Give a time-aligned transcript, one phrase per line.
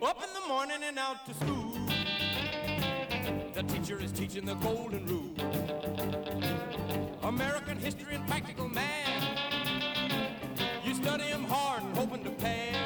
[0.00, 1.74] Up in the morning and out to school.
[3.52, 5.34] The teacher is teaching the golden rule.
[7.24, 8.84] American history and practical math.
[10.84, 12.76] You study 'em hard and hoping to pass.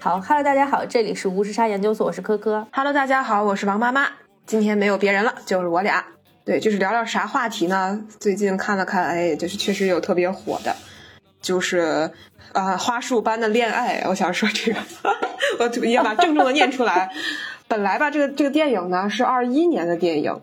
[0.00, 2.66] 好，Hello，大家好，这里是无时差研究所，我是科科。
[2.72, 4.08] Hello，大家好，我是王妈妈。
[4.46, 6.04] 今天没有别人了，就是我俩。
[6.44, 8.04] 对，就是聊聊啥话题呢？
[8.18, 10.74] 最近看了看，哎，就是确实有特别火的，
[11.44, 12.10] 就是
[12.52, 14.02] 啊、花束般的恋爱。
[14.08, 14.80] 我想说这个，
[15.60, 17.10] 我一定要把郑重的念出来。
[17.68, 20.40] 本来吧，这个这个电影呢是二一年的电影，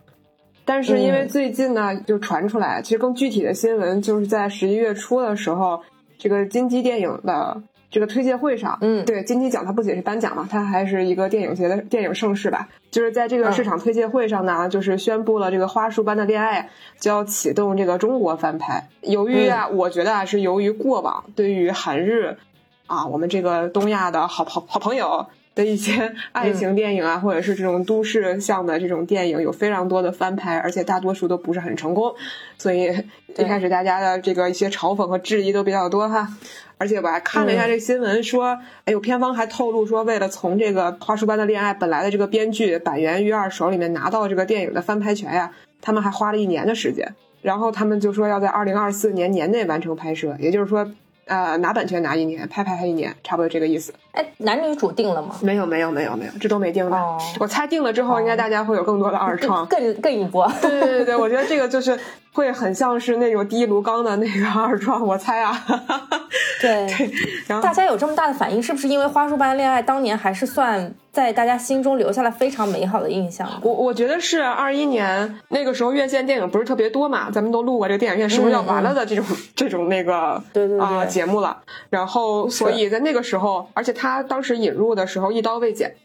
[0.65, 5.81] 但是因为嗯最近呢就传出来，其实更具体的新闻就是在十一月初的时候，
[6.17, 12.69] 这个金鸡电影的这个推介会上，嗯对金鸡奖它不仅是颁奖嘛，它还是一个电影节的电影盛世吧。
[12.89, 16.69] 就是在这个市场推介会上呢，就是宣布了这个《花束般的恋爱》
[17.01, 18.87] 就要启动这个中国翻拍。
[19.01, 22.37] 由于啊，我觉得啊是由于过往对于韩日
[22.87, 32.13] 啊，我们这个东亚的好好好朋友的一些爱情电影啊，或者是这种都市向的这种电影，有非常多的翻拍，而且大多数都不是很成功，
[32.57, 32.91] 所以
[33.37, 36.27] 一开始大家的这个一些嘲讽和质疑都比较多哈。
[36.77, 47.13] 而且我还看了一下这个新闻，说，哎呦，片方还透露说，为了从这个《花束般的恋爱》本来的这个编剧板垣裕二手里面拿到这个电影的翻拍权呀，他们还花了一年的时间。
[47.43, 50.91] 然后他们就说要在二零二四年年内完成拍摄，也就是说，
[51.26, 53.93] 呃，拿版权拿一年，拍拍还一年，差不多这个意思。
[54.12, 55.35] 哎，男女主定了吗？
[55.41, 56.98] 没有，没有，没有，没有，这都没定呢。
[56.98, 59.65] 哦我猜定了之后，应该大家会有更多的二创。
[59.67, 60.51] 更更一波。
[60.62, 61.98] 对对对对，我觉得这个就是
[62.34, 65.63] 会很像是那种第一炉钢的那个二创，我猜啊。
[66.62, 66.88] 对，
[67.47, 73.50] 然后大家有这么大的反应，是不是因为《花束般的恋爱》当年还是算在大家心中留下了非常美好的印象？
[73.63, 79.25] 我我觉得是二一年那个时候院线电影不是特别多嘛，咱们都录过这个电影院是不是要完了的这种、
[79.56, 81.57] 这种那个对对对啊、节目了。
[81.89, 85.96] 然后所以在那个时候，而且他当时引入的时候一刀未剪。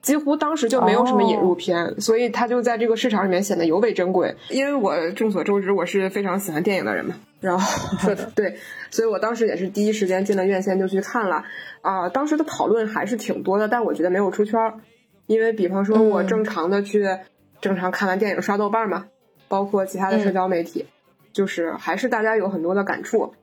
[0.00, 4.34] 几乎当时就没有什么引入片，所以他就在这个市场里面显得尤为珍贵。
[4.50, 8.56] 因为我众所周知，我是非常喜欢电影的人嘛，然后是的 对，
[8.90, 11.44] 所以我当时也是第一时间进了院线就去看了。
[11.82, 14.74] 啊、当时的讨论还是挺多的，但我觉得没有出圈儿，
[15.28, 17.06] 因为比方说我嗯正常的去、
[17.60, 19.06] 正常看完电影刷豆瓣嘛，
[19.46, 20.86] 包括其他的社交媒体，
[21.32, 23.34] 就是还是大家有很多的感触。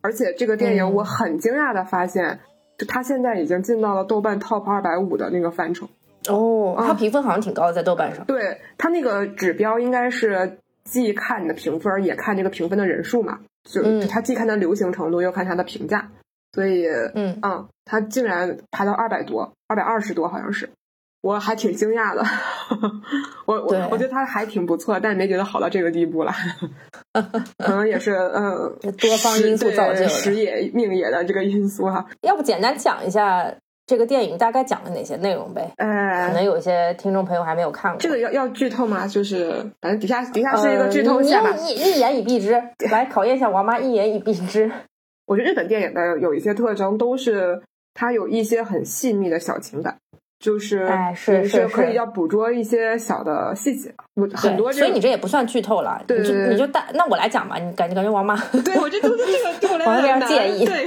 [0.00, 2.40] 而且这个电影嗯我很惊讶的发现，就
[2.86, 5.88] 它现在已经进到了豆瓣 Top 二百五的那个范畴。
[6.28, 8.24] 哦，它评分好像挺高的，在豆瓣上。
[8.26, 16.10] 对它那个指标应该是既看你的评分，也看这个评分的人数嘛，就嗯它既看它流行程度，又看它的评价，
[16.52, 20.68] 所以嗯，啊，它竟然排到二百多，二百二十多好像是，
[21.20, 22.24] 我还挺惊讶的。
[23.46, 26.32] 我我我觉得他还挺不错，但没觉得好到这个地步了，
[27.58, 32.06] 可能也是嗯 多方因素造就的时时也命也的这个因素哈。
[32.22, 33.52] 要不简单讲一下
[33.86, 35.72] 这个电影大概讲了哪些内容呗？
[35.76, 37.98] 可呃，能有一些听众朋友还没有看过。
[37.98, 39.06] 这个要要剧透吗？
[39.08, 41.54] 就是反正底下底下是一个剧透呃、你线吧。
[41.56, 44.70] 你一一言以蔽之，来考验一下王妈一言以蔽之。
[45.26, 47.62] 我觉得日本电影的有一些特征都是
[47.94, 49.98] 它有一些很细密的小情感，
[50.38, 60.86] 就是哎是是是可以要捕捉一些小的细节，我很多对，所以你这也不算剧透了，你就对对对你就大，那我来讲吧，你感觉感觉王妈，对我这这这个对我来我有点讲很难介意对，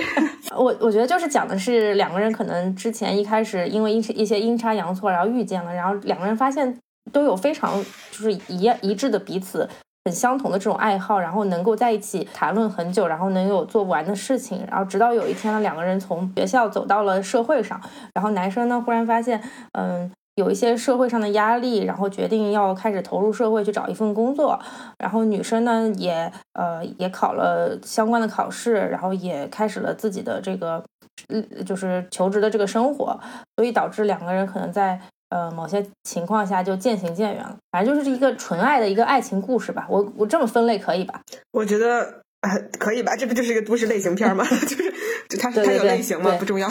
[0.55, 6.77] 我 我觉得就是讲的是两个人可能之前一开始因为一一些阴差阳错，然后遇见了，然后两个人发现
[7.11, 7.73] 都有非常
[8.11, 9.67] 就是一一致的彼此。
[10.03, 17.79] 很相同的这种爱好，然后能够在一起谈论很久，然后能有做不完的事情，然后直到有一天呢，两个人从学校走到了社会上，
[18.13, 19.39] 然后男生呢忽然发现，
[19.73, 24.59] 嗯，有一些社会上的压力，然后决定要开始投入社会去找一份工作，
[24.97, 30.83] 然后女生呢也呃也考了相关的考试，然后也开始了自己的这个
[31.29, 33.19] 嗯就是求职的这个生活，
[33.55, 34.99] 所以导致两个人可能在
[35.31, 37.57] 呃某些情况下就渐行渐远了。
[37.71, 41.19] 反正就是一个纯爱的一个爱情故事吧，我我这么分类可以吧？
[41.51, 44.45] 我觉得呃可以吧，这不就是一个都市类型片吗？
[44.67, 44.93] 就是
[45.29, 46.35] 就它它有类型吗？
[46.37, 46.69] 不重要。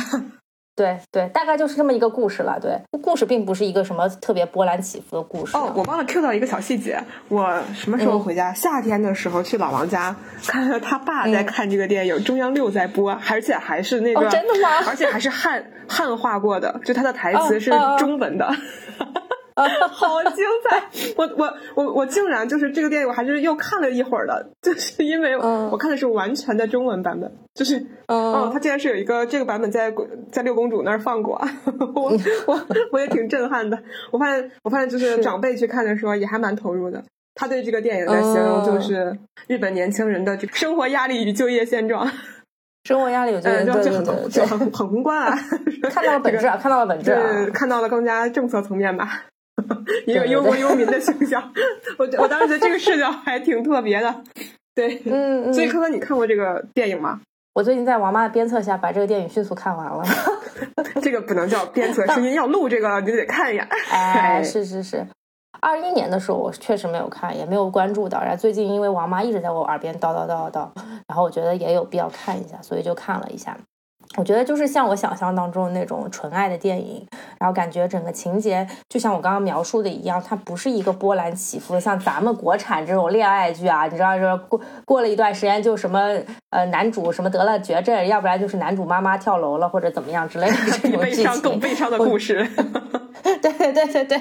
[0.76, 2.58] 对对，大概就是这么一个故事了。
[2.60, 5.56] 对，故事并不是一个什么特别波澜起伏的故事。
[5.56, 8.54] 哦，我忘了 Q 到一个小细节，我什么时候回家？
[8.54, 18.50] 夏天的时候去老王家，看到他爸在嗯看这个电影，中央六在播，而且还是那个，哦真的吗而且还是汉汉化过的，就他的台词是中文的。
[19.90, 20.82] 好精彩！
[21.16, 25.70] 我我我我竟然就是这个电影，我还是又看了一会儿的，就是因为嗯。
[25.70, 28.32] 我看的是完全的中文版本，就是嗯。
[28.32, 29.92] 哦，它竟然是有一个这个版本在
[30.30, 31.40] 在六公主那儿放过，
[31.94, 32.12] 我
[32.46, 33.78] 我我也挺震撼的。
[34.10, 35.22] 我发现我发现就是是。
[35.22, 37.02] 长辈去看的时候也还蛮投入的。
[37.34, 39.16] 他对这个电影的形容就是
[39.46, 42.10] 日本年轻人的这个生活压力与就业现状。
[42.84, 45.38] 生活压力，我觉得就对很就很很宏观啊，
[45.90, 49.26] 看到了本质啊，看到了本质啊，看到了更加政策层面吧，
[50.06, 51.42] 一个忧国忧民的形象。
[51.98, 54.22] 我我当时觉得这个视角还挺特别的，
[54.74, 57.20] 对，嗯嗯，所以科科，你看过这个电影吗？
[57.52, 60.04] 我最近在王妈的鞭策下把这个电影迅速看完了。
[61.02, 63.66] 这个不能叫鞭策，是您要录这个，你得看一眼。
[63.90, 65.06] 哎，是是是。
[65.60, 68.20] 二一年的时候，我确实没有看，也没有关注到。
[68.20, 70.68] 然后最近因为王妈一直在我耳边叨叨叨叨叨，
[71.08, 73.56] 然后我觉得也有必要看一下，所以就看了一下。
[74.20, 77.06] 我觉得就是像我想象当中的那种纯爱的电影，
[77.38, 85.98] 然后感觉整个情节就像我刚刚描述的一样，它不是一个波澜起伏的，像咱们国产这种恋爱剧啊，你知道，说过过了一段时间就什么
[86.50, 92.46] 呃男主什么得了绝症，要不然就是男主妈妈跳楼了或者怎么样之类的这种 悲伤更悲伤的故事。
[93.40, 94.20] 对对对对对，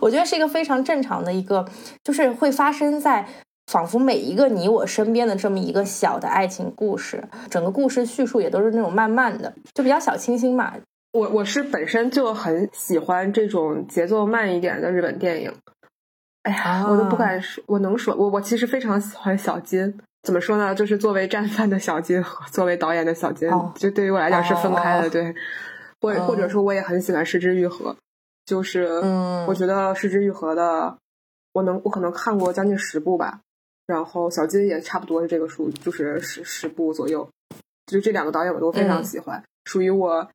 [0.00, 1.64] 我觉得是一个非常正常的一个，
[2.02, 3.24] 就是会发生在。
[3.66, 10.74] 仿佛每一个你我身边的这么一个小的爱情故事，整个故事叙述也都是那种慢慢的，就比较小清新嘛。
[11.12, 15.52] 我我是本身就很喜欢这种节奏慢一点的日本电影。
[16.42, 19.98] 哎呀，我都不敢说，我能说，我我其实非常喜欢小金。
[20.22, 20.74] 怎么说呢？
[20.74, 25.10] 就是作为战犯的小金和作为导演的小金，就对于我来讲是分开的。
[25.10, 25.34] 对，
[26.00, 27.92] 或或者说我也很喜欢《失之愈合》，
[28.44, 30.98] 就是嗯我觉得《失之愈合》的，
[31.52, 33.40] 我能我可能看过将近十部吧。
[33.86, 37.28] 然后小金也差不多是这个数，就是十十部左右。
[37.86, 40.28] 就这两个导演我都非常喜欢，属于我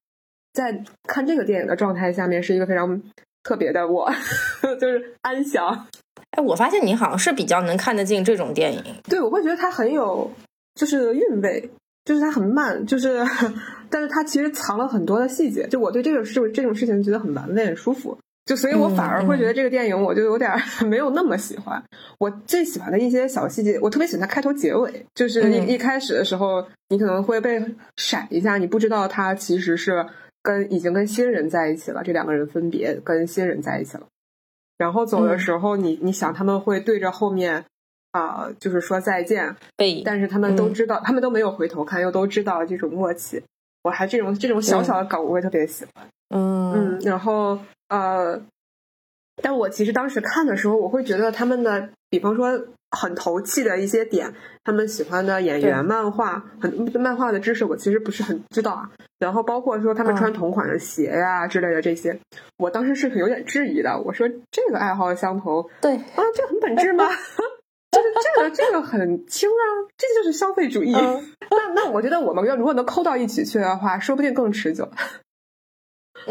[0.54, 3.02] 在看这个电影的状态下面是一个非常
[3.44, 4.10] 特别的我，
[4.80, 5.88] 就是安详。
[6.32, 8.82] 哎，我发现你好像是比较能看得进这种电影。
[9.04, 10.32] 对，我会觉得它很有
[10.76, 11.70] 就是韵味，
[12.06, 13.22] 就是它很慢，就是
[13.92, 15.68] 但是它其实藏了很多的细节。
[15.68, 18.18] 就我对这个事这种事情觉得很玩味，很舒服。
[18.44, 20.52] 就所以，我反而会觉得这个电影，我就有点
[20.88, 21.82] 没有那么喜欢。
[22.18, 27.64] 我最喜欢的一些小细节，我特别喜欢它开头结尾，就是一一开始的时候，你可能会被
[27.98, 30.06] 闪一下，你不知道他其实是
[30.42, 34.08] 跟已经跟新人在一起了，这两个人分别跟新人在一起了。
[34.78, 37.64] 然后走的时候，你你想他们会对着后面
[38.12, 39.56] 啊，就是说再见，
[40.04, 43.44] 但是他们都知道，他们都没有回头看，又都知道这种默契。
[43.84, 46.08] 我还这种这种小小的梗，我会特别喜欢。
[46.30, 47.60] 嗯嗯，然后。
[47.92, 48.42] 呃，
[49.44, 52.60] 但我其实当时看的时候，我会觉得他们的，比方说
[52.90, 54.34] 很投气的一些点，
[54.64, 58.90] 他们喜欢的演员、漫画，很漫画的知识，我其实不是很知道啊。
[59.20, 62.18] 然后包括说他们穿同款的鞋呀之类的这些，
[62.58, 64.02] 我当时是有点质疑的。
[64.02, 67.06] 我说这个爱好相同，对啊，这很本质吗？
[67.92, 69.64] 就是这个这个很轻啊，
[69.98, 70.94] 这就是消费主义。
[71.52, 74.90] 那那我觉得我们要如果能抠到一起去的话，说不定更持久。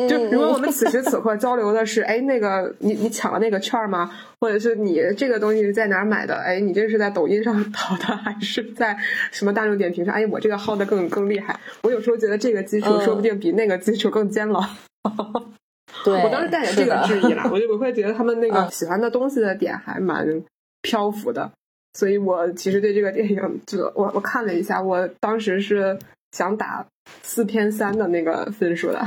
[0.09, 4.11] 就如果我们此时此刻交流的是，哎，那个你你抢了那个券吗？
[4.41, 6.35] 或者是你这个东西是在哪儿买的？
[6.37, 8.97] 哎，你这是在抖音上淘的，还是在
[9.31, 10.15] 什么大众点评上？
[10.15, 11.59] 哎，我这个薅的更更厉害。
[11.83, 14.61] 我有时候觉得这个基础说不定比那个基础更坚牢。
[16.05, 20.43] 对，我当时带着这个质疑了，我就我会觉得他们那个喜欢的东西的点还蛮
[20.83, 21.51] 漂浮的。
[21.95, 25.99] 所以我其实对这个电影，就我我看了一下，我当时是
[26.31, 26.87] 想打
[27.23, 29.05] 四偏三的那个分数的。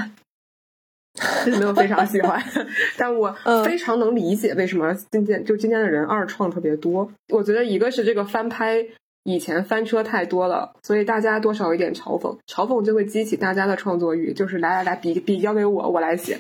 [1.45, 2.42] 没有非常喜欢，
[2.98, 7.12] 但我非常能理解为什么今天就今天的人二创特别多。
[7.30, 8.83] 我觉得一个是这个翻拍
[9.24, 16.39] 以前翻车太多了，所以大家多少有点嘲讽，嘲讽就会激起大家的创作欲，就是来来来比比交给我，我来写。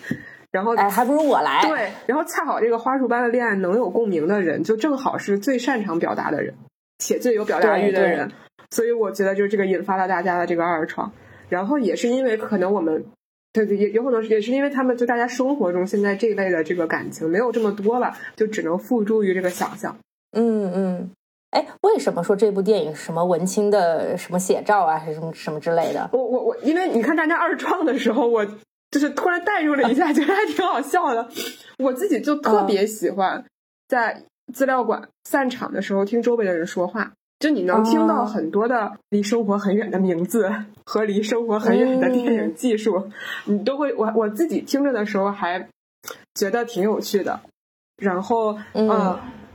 [0.51, 1.61] 然后哎，还不如我来。
[1.67, 6.55] 对，然后恰好这个花束般的恋爱能有共鸣的人，就正好是最擅长表达的人，
[6.97, 8.31] 且最有表达欲的人。
[8.71, 11.11] 所以我觉得就是这个引发了大家的这个二创，
[11.47, 13.05] 然后也是因为可能我们。
[13.53, 19.95] 对对，也有可能是也是因为他们就大家生活中现在这一类的这个感情没有这么多了，就只能付诸于这个想象。
[20.31, 21.11] 嗯嗯，
[21.51, 26.09] 哎，为什么说这部电影什么文青的什么写照啊，还是什么什么之类的？
[26.11, 28.43] 我我我，因为你看大家二创的时候，我
[28.89, 31.29] 就是突然代入了一下，觉得还挺好笑的。
[31.77, 33.45] 我自己就特别喜欢
[33.87, 37.13] 在资料馆散场的时候听周围的人说话。
[37.39, 40.49] 就你能听到很多的离生活很远的名字
[40.85, 43.09] 和离生活很远的电影技术，
[43.45, 45.67] 你都会我我自己听着的时候还
[46.35, 47.41] 觉得挺有趣的。
[47.97, 48.87] 然后，嗯，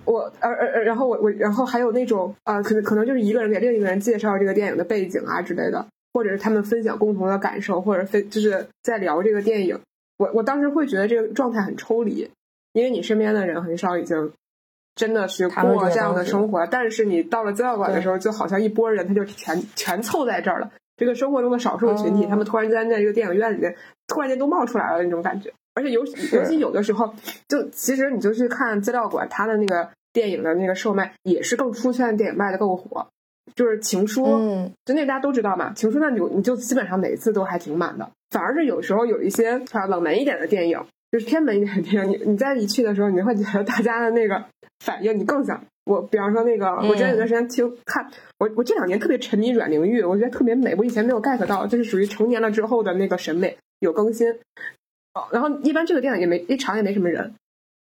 [0.04, 9.78] 我而而然后我我然后还有那种啊，可能可能就是一个人给另一个人介绍这个电影的背景啊之类的，或者是他们分享共同的感受，或者分就是在聊这个电影。
[10.18, 12.28] 我我当时会觉得这个状态很抽离，
[12.74, 14.30] 因为你身边的人很少已经。
[14.98, 20.68] 真的是过这样的生活，但是你到了资料馆的时候，就好像一拨人他就全 全凑在这儿了。
[20.96, 23.76] 这个生活中的少数群体，他们突然间在这个电影院里面，
[24.08, 25.52] 突然间都冒出来了那种感觉。
[25.74, 27.14] 而且尤尤其有的时候，
[27.46, 33.06] 就其实你就去看资料馆，他的那个电影的那个售卖也是更出圈的，电影卖的更火。
[33.54, 40.78] 就是情书，嗯就那大家都知道嘛，情书那你就你就基本上每次都还挺满的，反而是有时候有一些啊冷门一点的电影，
[41.10, 44.44] 就是偏门一点的电影，你你在一去的时候，你会觉得大家的那个
[44.84, 54.30] 反应，你更想我，比方说那个，我之前有段时间听看，我我这两年特别沉迷阮玲玉，我觉得特别美，我以前没有 get 到，就是属于成年了之后的那个审美有更新。
[55.14, 57.34] 哦，然后一般这个电影也没一场也没什么人，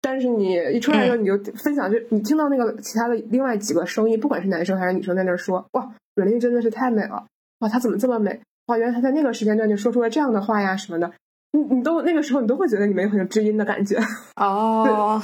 [0.01, 7.27] 但是你一出来的时候你就分享，就你听到那个其他的另外几个声音，不管是男生还是女生在那儿说，哇，阮玲玉真的是太美了，
[7.61, 8.41] 哇，她怎么这么美？
[8.67, 11.12] 哇，原来她在那个时间段就说出了这样的话呀什么的，
[11.53, 13.99] 你你都那个时候你都会觉得你们有很有知音的感觉。
[14.37, 15.21] 哦，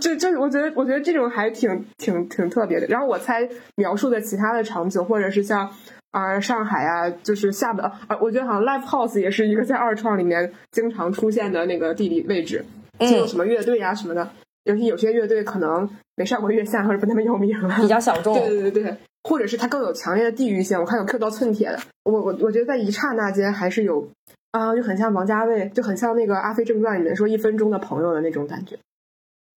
[0.00, 2.86] 这这，我觉得我觉得这种还挺挺挺特别的。
[2.86, 5.66] 然后我猜描述的其他的场景，或者是像
[6.10, 12.64] 啊、呃上海啊，就是厦门啊，我觉得好像 live house 也是一个在二创里面经常出现的那个地理位置，
[12.98, 14.28] 就有什么乐队啊什么的。
[14.64, 18.34] 尤其有些乐队可能没上过月下或者不那么有名了，比较小众。
[18.34, 20.78] 对对对对，或者是它更有强烈的地域性。
[20.78, 24.06] 我看有 Q 到寸铁的，我我我觉得在一刹那间还是有
[24.52, 28.78] 啊，就很像王家卫，就很像那个《阿飞正传》里面说一分钟的朋友的那种感觉。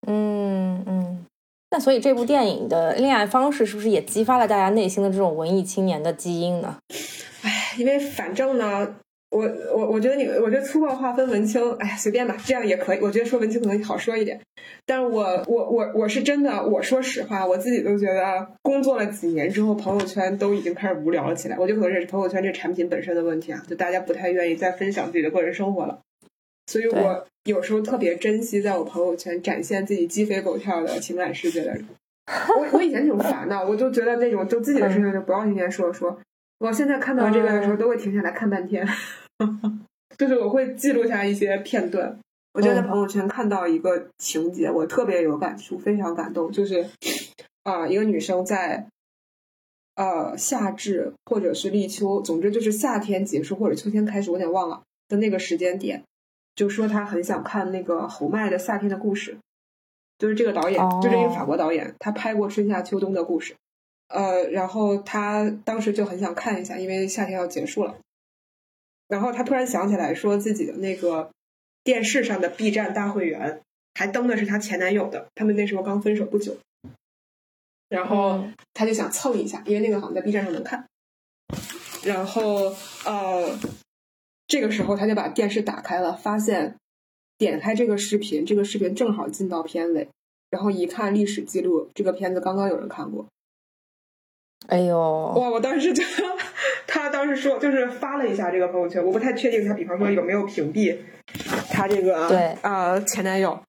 [0.07, 1.25] 嗯嗯。
[1.71, 6.77] 那所以这部电影的恋爱方式是不是也激发了大家内心的这种文艺青年的基因呢？
[7.41, 8.95] 唉，因为反正呢，
[9.33, 12.99] 我我我觉得你，我觉得粗暴划分文青，哎，随便吧，这样也可以。
[13.01, 14.39] 我觉得说文青可能好说一点，
[14.85, 21.57] 但是我我我我是真的，我说实话，我自己都觉得工作了几年之后，朋友圈都已经开始无聊了起来。
[21.57, 25.99] 我觉得可能是朋友圈这产品本身的问题啊，就大家不太愿意再分享自己的个人生活了。
[26.67, 31.85] 所以我有时候特别珍惜在我朋友圈展现自己鸡飞狗跳的情感世界的人。
[32.55, 36.17] 我我以前挺烦的，我就觉得那种就自己的事情就不要天天说说。
[36.59, 38.87] 我现在看到这个的时候，都会停下来看半天，
[40.17, 42.19] 就是我会记录下一些片段。
[42.53, 46.85] 我就在朋友圈看到一个情节，我特别有感触，非常感动，就是
[47.63, 48.87] 啊、一个女生在
[49.95, 56.03] 呃夏至或者是立秋，总之就是夏天结束或者秋天开始，我有点忘了的那个时间点，
[56.55, 59.31] 就说她很想看那个侯麦的《夏天的故事》，
[60.19, 63.55] 就是这个导演，哦就是一个法国导演，他拍过春夏秋冬的故事。
[64.09, 67.95] 呃，然后他当时就很想看一下，因为夏天要结束了。
[69.13, 71.29] 然后他突然想起来，说自己的那个
[71.83, 73.61] 电视上的 B 站大会员
[73.93, 76.57] 还登的是她前男友的，他们那时候刚分手不久。
[77.89, 78.43] 然后
[78.73, 80.87] 他就想蹭一下，因为那个好像在 B 站上能看。
[82.03, 83.55] 然后呃，
[84.47, 86.75] 这个时候他就把电视打开了，发现
[87.37, 90.09] 点开这个视频，这个视频正好进到片尾，
[90.49, 93.27] 然后一看历史记录，这个片子刚刚有人看过。
[94.67, 95.49] 哎呦，哇！
[95.49, 96.03] 我当时就，
[96.87, 100.97] 他当时说就是发了一下这个朋友圈，我不太确定他，比方说有没有屏蔽
[101.69, 103.61] 他这个对呃前男友，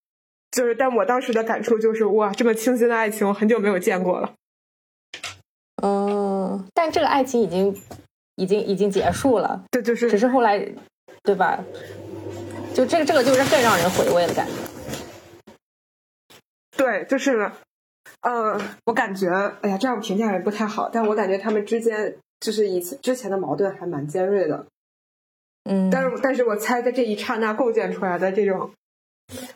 [0.50, 4.32] 就是，但我当时的感触就是哇，这么清新的爱情我很久没有见过了。
[5.82, 7.76] 嗯，但这个爱情已经
[8.36, 10.64] 已经已经结束了，这就是只是后来，
[11.22, 11.62] 对吧？
[12.72, 14.52] 就这个这个就是更让人回味的感觉。
[16.76, 17.50] 对，就是，
[18.24, 19.28] 呃，我感觉，
[19.60, 24.66] 哎呀，这样评价也不太好，但我感觉他们之间就是以前之前的矛盾还蛮尖锐的，
[25.70, 28.70] 嗯，但是，但是我猜在这一刹那构建出来的这种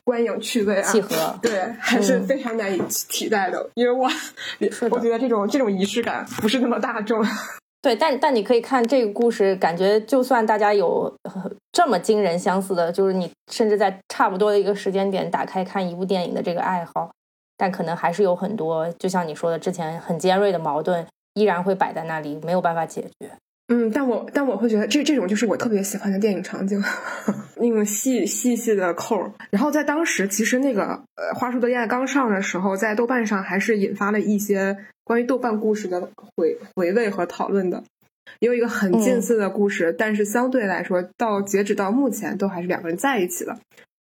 [0.05, 4.09] 观影趣味啊，契合，对，还是嗯非常难以替代的，因为我
[4.91, 7.25] 我觉得这种这种仪式感不是那么大众。
[7.81, 17.09] 对，但但你可以看这个故事，感觉就算大家有、呃这么惊人相似的，就是你甚至在差不多的一个时间点打开看一部电影的这个爱好，
[17.59, 23.31] 但可能还是有很多，就像你说的，之前很尖锐的矛盾依然会摆在那里，没有办法解决。
[23.71, 26.83] 嗯，但我但我会觉得这这种就是我特别喜欢的电影场景，
[27.61, 29.31] 那个细细细的扣儿。
[29.51, 30.85] 然后在当时，其实那个
[31.17, 36.01] 呃《花束的恋爱》刚上的时候，在豆瓣上还是引发了一些关于豆瓣故事的
[36.35, 37.85] 回回味和讨论的。
[38.41, 43.59] 也有一个很近似的故事，但是相对来说，到截止到目前都还是两个人在一起的。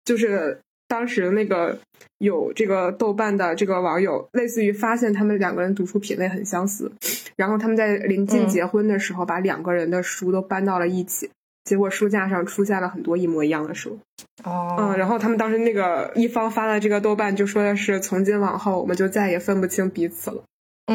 [0.06, 1.78] 就是当时那个
[2.18, 6.92] 有这个豆瓣的这个网友，类似于发现他们两个人读书品味很相似，
[7.38, 11.30] 然后他们在临近嗯结婚的时候，把两个人的书都搬到了一起，
[11.64, 14.00] 结果书架上出现了很多一模一样的书。
[14.44, 20.44] 哦，嗯，然后他们当时那个一方发的这个豆瓣就说的是，从今往后我们就再也分不清彼此了。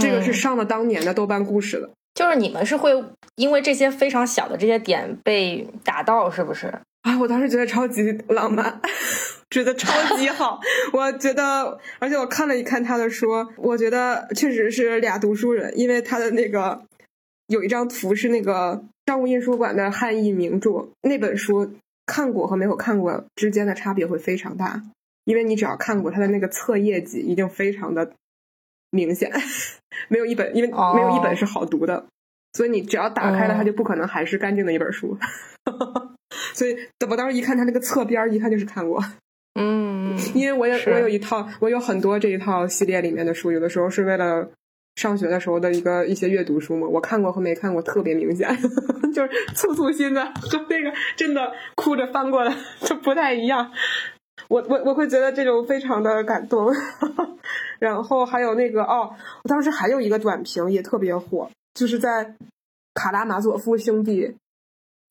[0.01, 1.89] 这个是嗯上了当年的豆瓣故事的。
[2.15, 2.93] 就是你们是会
[3.37, 6.73] 因为这些非常小的这些点被打到，是不是？
[7.05, 8.81] 啊，我当时觉得超级浪漫，
[9.51, 10.59] 觉得超级好。
[10.91, 16.83] 我觉得，而且我看了一看他的书，我觉得确实是俩读书人，因为他的那个
[17.49, 21.75] 有一张图是那个商务印书馆的汉译名著，那本书
[22.07, 24.83] 看过和没有看过之间的差别会非常大，
[25.25, 28.13] 因为你只要看过他的那个册页集，一定非常的
[28.91, 29.31] 明显，
[30.09, 32.07] 没有一本，因为没有一本是好读的，
[32.55, 35.19] 所以你只要打开了，它就不可能还是干净的一本书。
[36.53, 36.77] 所以
[37.09, 39.03] 我当时一看他那个侧边，一看就是看过。
[39.59, 44.49] 嗯，因为我有我有一套，我有很多这一套系列里面的书，有的时候是为了
[44.97, 48.49] 上学的时候的一个一些阅读书嘛，我看过和没看过特别明显，
[49.15, 53.71] 就是粗粗心的和那个真的哭着翻过来就不太一样。
[54.49, 56.73] 我我我会觉得这种非常的感动。
[57.79, 59.11] 然后还有那个哦，
[59.43, 62.25] 我当时还有一个短评也特别火，就是在
[62.95, 64.23] 《卡拉马佐夫兄弟》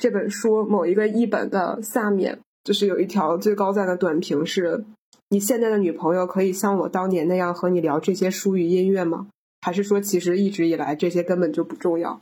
[0.03, 2.37] 这本书某一个译本的下面。
[2.61, 4.83] 就是有一条最高赞的短评是：
[5.29, 9.29] 你现在的女朋友可以像我当年那样和你聊这些书与音乐吗？
[9.61, 12.19] 还是说其实一直以来这些根本就不重要？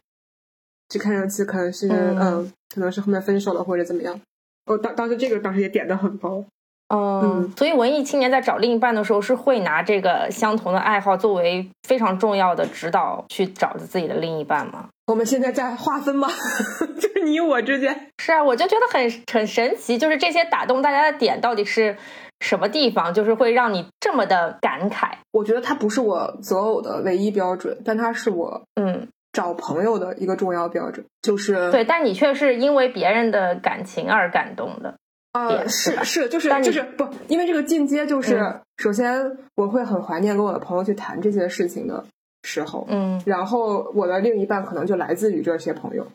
[0.90, 4.22] 这看上去可能是嗯，可能是后面分手了或者怎么样。
[4.68, 6.46] 我当当时这个当时也点的很高。
[6.94, 14.90] 嗯，所以文艺青年在找另一半的时候是会拿这个相同的爱好作为非常重要的指导去找自己的另一半吗？
[15.08, 16.28] 我们现在在划分吗？
[17.00, 18.10] 就是你我之间？
[18.20, 21.96] 是啊，我就觉得很很神奇，就是这些打动大家的点到底是
[22.40, 25.12] 什么地方，就是会让你这么的感慨。
[25.32, 31.06] 我觉得它不是我择偶的唯一标准，但它是我嗯找朋友的一个重要标准。
[31.22, 34.96] 就是对，但你却是因为别人的感情而感动的。
[35.32, 42.06] 啊，是是，就是就是不，因为这个进阶就是，首先我会很怀念跟我的朋友去谈这些事情的
[42.44, 46.06] 时候，嗯，然后我的另一半可能就来自于这些朋友，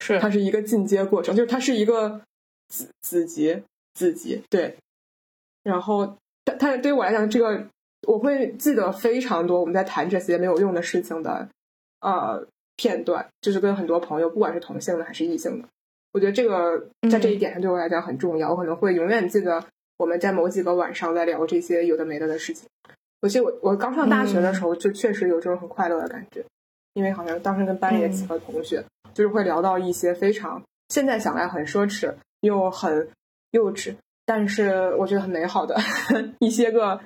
[0.00, 2.20] 是，它是一个进阶过程，就是它是一个
[2.68, 3.62] 子子级
[3.94, 4.76] 子级，对，
[5.62, 7.68] 然后它它对于我来讲，这个
[8.08, 11.48] 我会记得非常多我们在谈这些没有用的事情的
[12.00, 15.68] 呃片段，就是跟很多朋友，不管是同性的还是异性的。
[16.12, 19.64] 我觉得这个在这一点上对我来讲很重要，我可能会永远记得
[19.96, 22.68] 我们在某几个晚上在聊这些有的没的的事情。
[23.22, 26.44] 我记得我我刚上大学的时候就确实有这种很快乐的感觉，
[26.94, 28.82] 因为好像当时跟班里的几个同学
[29.14, 33.08] 就是会聊到一些非常现在想来很奢侈又很
[33.52, 33.94] 幼稚，
[34.26, 35.78] 但是我觉得很美好的
[36.40, 36.98] 一些个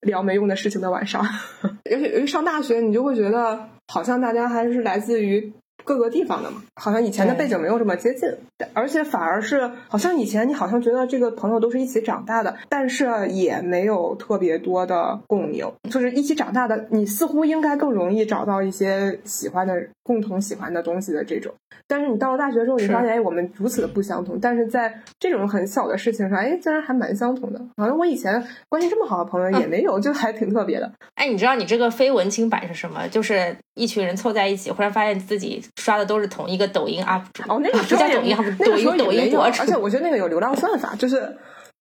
[0.00, 1.24] 聊没用的事情的晚上。
[1.62, 5.52] 而且因为上大学，你就会觉得好像大家还是来自于。
[5.84, 8.28] 各个地方的嘛，好像以前的背景没有这么接近，
[8.72, 21.52] 而且反而是好像以前你好像觉得这个朋友都是一起长大的，但是也没有特别多的共鸣，就是一起长大的，你似乎应该更容易找到一些喜欢的、共同喜欢的东西的这种。
[21.86, 27.60] 但是你到了大学之后，你发现哎，我们如此的不相同，但是在这种很小的事情上，哎，竟然还蛮相同的。
[27.76, 30.92] 好像我以前关系这么好的朋友也没有，就还挺特别的。
[31.16, 33.08] 哎，你知道你这个非文青版是什么？
[33.08, 35.64] 就是一群人凑在一起，忽然发现自己。
[35.76, 39.60] 刷的都是同一个抖音 UP 主哦，那个不叫抖音 UP 主，抖音抖音博主。
[39.60, 41.36] 而且我觉得那个有流量算法，就是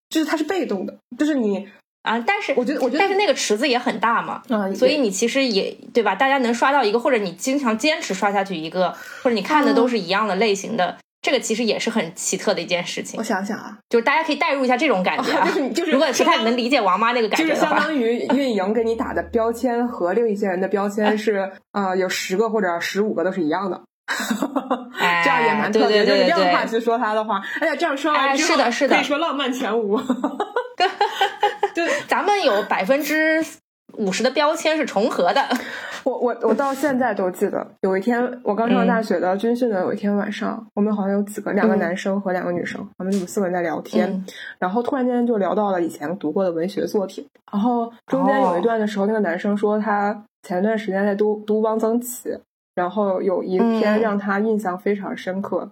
[0.10, 1.68] 就是它是被动的，就是你
[2.04, 2.20] 啊。
[2.26, 6.16] 但是我觉得，我觉得，但是那个池子也很大嘛，嗯，所以你其实也对吧？
[6.16, 8.92] 大家能刷到一个，或者你经常坚持刷下去一个，
[9.24, 13.18] 或者你看的都是一样的类型的，这个其实也是很奇特的一件事情。
[13.20, 23.82] 我想想啊，就是大家可以代入一下这种感觉，就是就是，如果不太能理解王妈那个感觉就是，相当于运营给你打的标签和另一些人的标签 是呃，有十个或者十五个都是一样的。
[25.24, 27.42] 这样也蛮特别，就是这样的话去说他的话。
[27.60, 30.00] 哎呀，这样说完之后，可以说浪漫全无。
[31.76, 33.46] 对，咱们有百分之
[33.94, 35.42] 五十的标签是重合的。
[36.06, 44.26] 我我我到现在都记得，有一天我刚上大学的军训的有一天晚上，我们好像有几个两个男生和两个女生，我们就四个人在聊天，
[44.60, 52.40] 然后突然间就聊到了以前读过的文学作品，然后中间有一段的时候，那个男生说他前段时间在读读汪曾祺。
[52.76, 55.70] 然后有一篇让他印象非常深刻，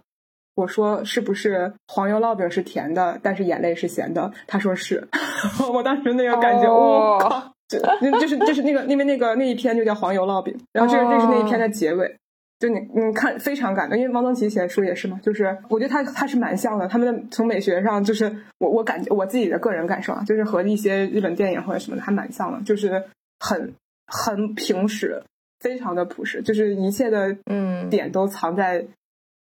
[0.56, 4.30] 我说是不是黄油烙饼是甜的，但是眼泪是咸的？
[4.45, 5.08] 他说是，
[5.73, 7.80] 我当时那个感觉，我靠，就
[8.19, 12.15] 就是就是那个因为那个那一篇就叫黄油烙饼，然后这是这是那一篇的结尾，
[12.60, 23.03] 就你你看非常感动，因为汪曾祺写的书也是嘛，就是我觉得他他是蛮像的，他们的从美学上就是我我感觉我自己的个人感受啊，就是和一些日本电影或者什么的还蛮像的，就是
[23.39, 23.73] 很
[24.08, 25.21] 很平实。
[25.60, 28.86] 非常的朴实，就是一切的嗯点都藏在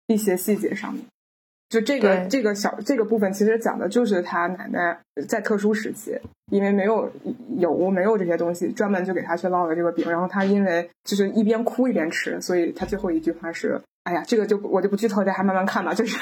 [0.06, 1.04] 一些细节上面。
[1.74, 4.96] 就这个这个小这个部分，其实讲的就是他奶奶
[5.28, 6.16] 在特殊时期，
[6.52, 7.12] 因为没有
[7.58, 10.06] 油没有这些东西，专门就给他去烙了这个饼。
[10.08, 16.16] 然后他因为就是一边哭一边吃，所以他最后一句话是：“哎呀，这个就我就不剧透，大家慢慢看吧。”就是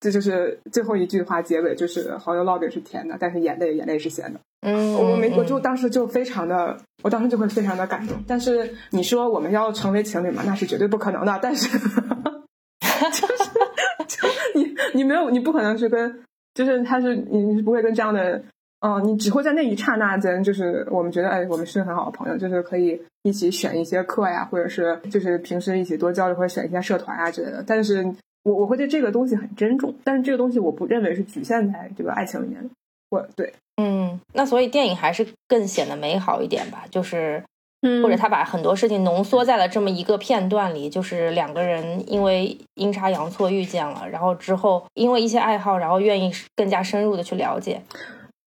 [0.00, 4.40] 这就是最后一句话，结尾就是蚝油烙饼是甜的，但是眼泪眼泪是咸的。
[4.62, 8.16] 嗯，我没我就当时就非常的，我当时就会非常的感动。
[8.26, 11.38] 但是你说我们要成为情侣嘛，那是绝对不可能的。
[11.42, 13.65] 但是就是。
[14.54, 16.22] 你你没有，你不可能是跟，
[16.54, 18.42] 就是他是你你是不会跟这样的
[18.80, 27.64] 哦，你只会在那一刹那间，就是我们觉得，哎，我们是很好的朋友，就是可以一起选一些课呀，或者是就是平时一起多交流，或者选一些社团啊之类的。
[27.66, 28.04] 但是
[28.44, 32.68] 我我会对这个东西很珍重，但是这个东西我不认为是局限在这个爱情里面的。
[33.08, 37.42] 我对，嗯，那所以电影还是更显得美好一点吧，就是。
[37.86, 47.80] 嗯或者他把很多事情浓缩在了这么一个片段里，就是两个人因为阴差阳错遇见了，然后之后因为一些爱好，然后愿意更加深入的去了解。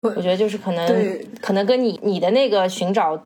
[0.02, 3.20] 我我觉得就是可能可能跟你你的那个寻找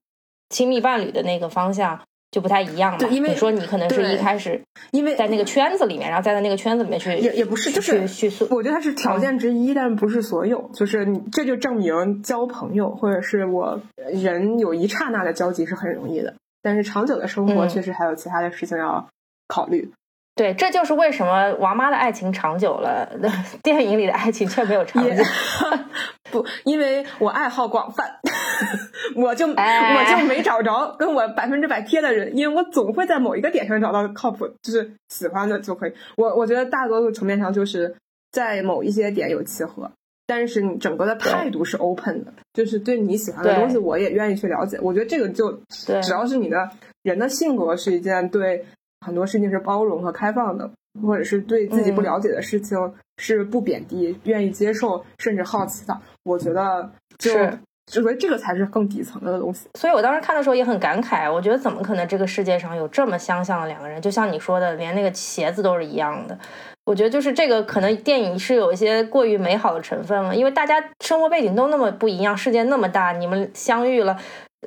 [0.49, 1.99] 亲密伴侣的那个方向
[2.31, 2.97] 就不太一样嘛。
[2.97, 4.59] 对因为你说你可能是一开始
[4.91, 10.69] 因为在那个圈子里面，然后再在那个圈子里面去也也不是，就是去去我觉得它是条件之一，但不是所有。
[10.73, 13.81] 就是你这就证明交朋友或者是我
[14.13, 19.07] 人有一刹那的交集是很容易的，但是长久的生活嗯确实还有其他的事情要
[19.47, 19.91] 考虑。
[20.41, 23.07] 对，这就是为什么王妈的爱情长久了，
[23.61, 25.23] 电影里的爱情却没有长也久。
[26.31, 28.19] 不，因为我爱好广泛，
[29.15, 35.93] 我就、哎我就没找着跟我百分之百贴的人，因为我总会在某一个点上找到靠谱，就是喜欢的就可以。
[36.17, 37.95] 我我觉得大多数层面上就是
[38.31, 39.91] 在某一些点有契合，
[40.25, 44.79] 但是你整个的态度是 open 的，就是对你喜欢的东西，我也愿意去了解。
[44.81, 45.51] 我觉得这个就
[45.85, 46.67] 对只要是你的
[47.03, 48.65] 人的性格是一件对
[49.05, 50.69] 很多事情是包容和开放的，
[51.01, 52.77] 或者是对自己不嗯了解的事情
[53.17, 57.59] 是不贬低、愿意接受甚至好奇的，我觉得就是
[57.95, 59.67] 我觉得这个才是更底层的东西。
[59.77, 64.01] 所以我当时看的时候也很感慨，我觉得怎么可能这个世界上有这么相像的两个人？
[64.01, 66.37] 就像你说的，连那个鞋子都是一样的。
[66.83, 74.17] 我觉得就是这个，可能电影是有一些过于美好的成分了，因为大家生活背景都那么不一样，世界那么大，你们相遇了，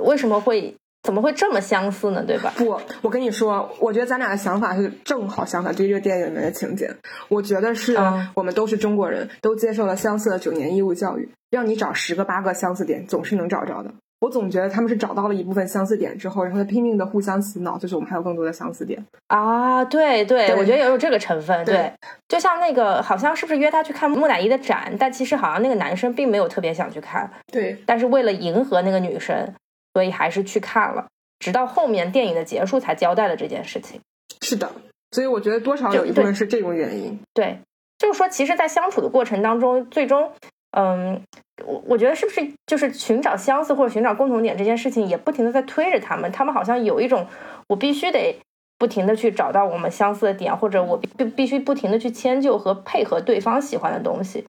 [0.00, 2.24] 为什么会怎么会这么相似呢？
[2.26, 2.52] 对吧？
[2.56, 6.90] 不，我跟你说，我觉得咱俩的想法是正好相反，对于这个电影里面的情节，
[7.28, 13.90] 我觉得是嗯我们都是中国人，都接受了相似的九年义务教育，让你找十个八个相似点，总是能找着的。
[14.20, 19.04] 我总觉得他们是找到了一部分相似点之后，然后他拼命的互相洗脑，就是我们还有更多的相似点。
[19.26, 21.62] 啊，对对，对我觉得也有这个成分。
[21.66, 21.92] 对对，
[22.26, 29.52] 就像那个，好像是不是约他去看木乃伊的展，但其实好像那个男生并没有特别想去看，对，但是为了迎合那个女生，
[29.94, 31.06] 所以还是去看了。
[31.38, 34.00] 直到后面电影的结束才交代了这件事情。
[34.42, 34.70] 是的，
[35.12, 37.18] 所以我觉得多少有一部分是这种原因。
[37.32, 37.58] 对，
[37.98, 40.32] 就是说，其实，在相处的过程当中，最终，
[40.70, 41.22] 嗯，
[41.64, 47.26] 我我觉得是不是就是寻找相似或者寻找共同点这件事情，也不停的在推着他们，他们好像有一种
[47.68, 48.38] 我必须得
[48.78, 54.44] 不停的去找到我们相似的点，或者我必必必须不停的去迁就和配合对方喜欢的东西。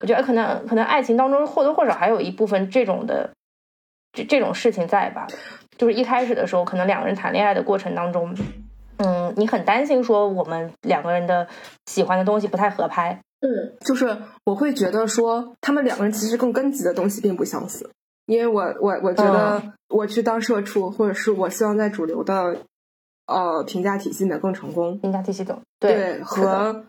[0.00, 3.30] 我觉得可能可能爱情当中或多或少还有一部分这种的
[4.12, 5.26] 这这种事情在吧。
[5.76, 8.34] 就是一开始的时候，可能两个人谈恋爱的过程当中，
[8.98, 11.48] 嗯，你很担心说我们两个人的
[11.86, 17.90] 喜欢的东西不太合拍，嗯，就是我会觉得说，他们两个人其实更根基的东西并不相似，
[18.26, 22.58] 因为我我我觉得我去当社畜，或者是我希望在主流的
[23.26, 26.84] 呃评价体系里面更成功，评价体系等对和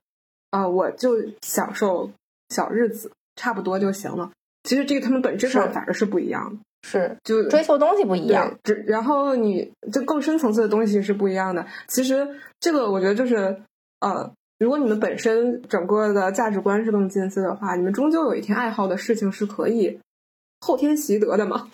[0.50, 2.12] 啊、我就享受
[2.50, 4.32] 小日子差不多就行了。
[4.64, 11.66] 其实这个他们本质上反而是不一样的，是就追求东西不一样，对，只然后你就更深层次的东西是不一样的。
[11.88, 12.28] 其实
[12.60, 13.62] 这个我觉得就是
[14.00, 20.00] 呃，如果你们本身整个的价值观是更近似的话，你们终究有一天爱好的事情是可以
[20.60, 21.70] 后天习得的嘛。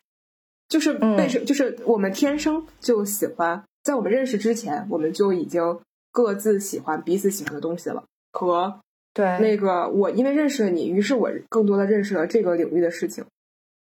[0.68, 5.80] 就是嗯为什就是我们天生就喜欢，在我们认识之前，我们就已经
[6.12, 8.04] 各自喜欢彼此喜欢的东西了。
[8.34, 8.82] 和
[9.14, 13.24] 对，那个我因为认识了你，于是我更多的认识了这个领域的事情。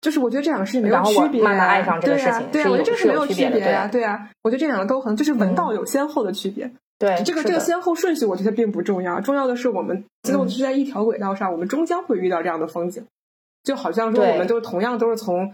[0.01, 6.71] 就是我觉得这两个事情没有区别、啊，慢慢爱上这个对啊对啊，事情是有我觉得这个是没有区别呀、对啊，我觉得这两个都很，就是文道有先后的区别。
[6.97, 13.05] 对这个这个先后顺序，我觉得并不重要，重要的是我们最后是在一条轨道上，我们终将会遇到这样的风景，
[13.63, 15.53] 就好像说我们都同样都是从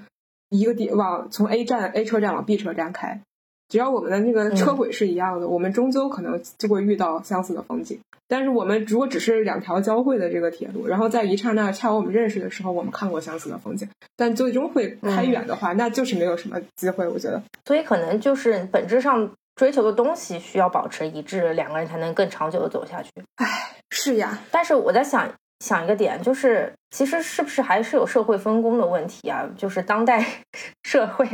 [0.49, 3.21] 一个地往从 A 站 A 车站往 B 车站开，
[3.67, 7.99] 只要我们的那个车轨是一样的，我们终究可能就会遇到相似的风景。
[8.27, 17.07] 但是我们如果只是两条交汇的这个铁路，然后在一刹那恰好我们认识的时候，我们看过相似的风景，但最终会开远的话，那就是没有什么机会。
[17.07, 23.11] 我觉得，所以可能就是本质上追求的东西需要保持一致，两个人才能更长久的走下去。
[23.35, 29.43] 唉是呀，但是我在想想一个点，就是其实是不是还是有社会分工的问题啊？
[29.57, 30.25] 就是当代
[30.83, 31.27] 社会，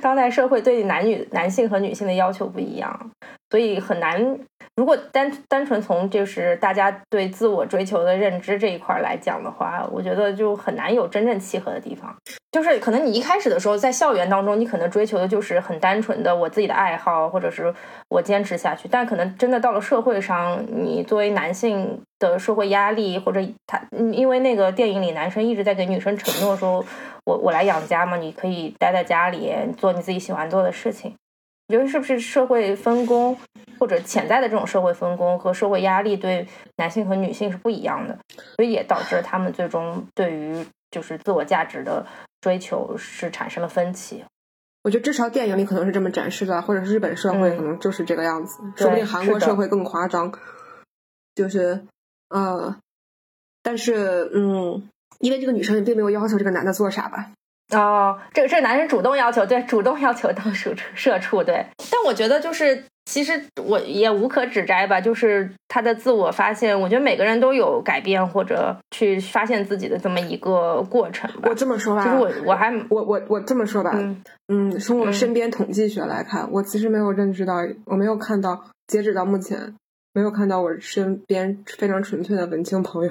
[0.00, 3.10] 当代社会对男女男性和女性的要求不一样，
[3.50, 4.38] 所以很难。
[4.76, 12.14] 如果单单纯从就是大家对自我追求的认知这一块来讲的话，我觉得就很难有真正契合的地方。
[12.52, 17.74] 就是可能你一开始的时候在校园当中，你可能追求的就是很单纯的我自己的爱好，或者是
[18.08, 18.86] 我坚持下去。
[18.88, 23.80] 但可能真的到了社会上，你作为男性的社会压力，或者他
[24.12, 26.84] 因为那个电影里男生一直在给女生承诺说，
[27.24, 31.16] 我我来养家嘛，你可以待在家里做你自己喜欢做的事情。
[31.68, 33.36] 我觉得是不是社会分工
[33.80, 38.16] 或者潜在的这种社会分工和社会压力对男性和女性是不一样的，
[38.54, 42.06] 所以也导致他们最终对于就是自我价值的
[42.40, 44.22] 追求是产生了分歧。
[44.84, 50.32] 我觉得至少电影里可能是这么展示的，或者是日本社会可能就是这个样子，对说不定韩国社会更夸张。
[51.34, 51.84] 就是，
[52.28, 52.76] 呃，
[53.66, 54.80] 但是，嗯，
[55.18, 57.32] 因为这个女生也并没有要求这个男的做啥吧，
[57.74, 61.66] 哦，这个这个男生主动要求，对，主动要求当社畜社畜，对。
[61.90, 71.54] 但我觉得就是，其实我也无可指摘吧，就是他的自我发现，我觉得每个人都有改变或者去发现自己的这么一个过程吧我。
[71.56, 77.54] 这么说吧，其实我我还我我我这么说吧，嗯嗯，从我嗯身边统计学来看，我其实没有认知到，
[77.86, 79.74] 我没有看到，截止到目前，
[80.12, 83.10] 没有看到我身边非常纯粹的文青朋友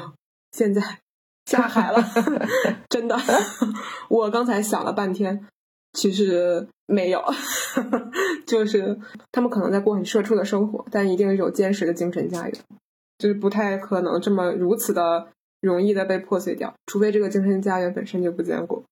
[0.55, 0.81] 现在
[1.45, 2.01] 下海了，
[2.89, 3.17] 真的。
[4.07, 5.45] 我刚才想了半天，
[5.91, 7.21] 其实没有，
[8.47, 8.97] 就是
[9.33, 12.53] 他们可能在过很社畜的生活，但一定有坚实的精神家园，
[13.17, 15.27] 就是不太可能这么如此的
[15.61, 18.83] 容易的被破碎掉，除非这个精神家园本身就不坚固。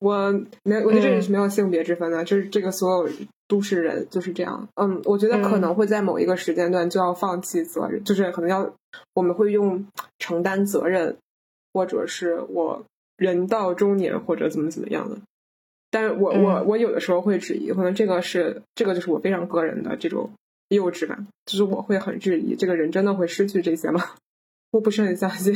[0.00, 0.32] 我
[0.64, 3.08] 没有，我觉得这里是没有性别之分的，就是这个所有
[3.46, 4.68] 都市人就是这样。
[4.74, 8.74] 嗯，我觉得可能会在某一个时间段就要放弃责任，就是可能要
[9.14, 9.86] 我们会用
[10.18, 11.16] 承担责任，
[11.72, 12.84] 或者是我
[13.16, 15.18] 人到中年或者怎么怎么样的。
[15.90, 20.30] 但是我我嗯我有的时候会质疑，可能这个是这个就是我非常个人的这种
[20.68, 24.02] 幼稚吧，就是我会很质疑，这个人真的会失去这些吗？
[24.72, 25.54] 我不是很相信。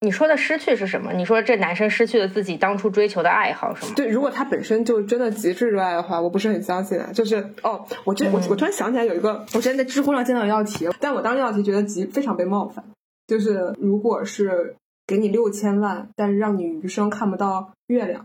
[0.00, 1.12] 你说的失去是什么？
[1.12, 3.92] 你说这男生失去了自己当初追求的爱好是吗？
[3.96, 7.10] 对，如果他本身就真的极致热爱的话，我不是很相信啊。
[7.12, 12.84] 就是哦，我这我我突然想起来有一个，我之前在知乎上见到一道题，但我当时那道题觉得极非常被冒犯。
[13.26, 18.24] 就是如果是给你六千万，但是让你余生看不到月亮，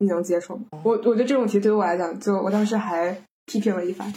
[0.00, 0.64] 你能接受吗？
[0.84, 4.12] 我我觉得这种题对于我来讲，就我当时还批评了一番，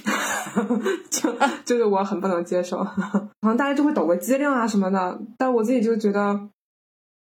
[1.10, 2.84] 就就是我很不能接受，
[3.42, 6.50] 可能大家就会抖个机灵啊什么的，但我自己就觉得。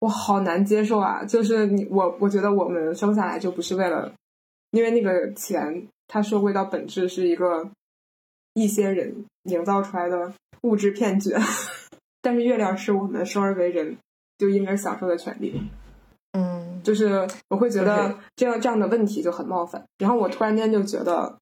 [0.01, 1.25] 我好难接受啊！
[1.25, 4.13] 就是你我，我觉得我们生下来就不是为了，
[4.71, 7.69] 因为那个钱，它说归到本质是一个
[8.55, 10.33] 一些人营造出来的
[10.63, 11.35] 物质骗局，
[12.23, 13.97] 但是月亮是我们生而为人
[14.39, 15.61] 就应该享受的权利。
[16.33, 21.37] 嗯，就是我会觉得这样这样的问题就很冒犯，然后我突然间就觉得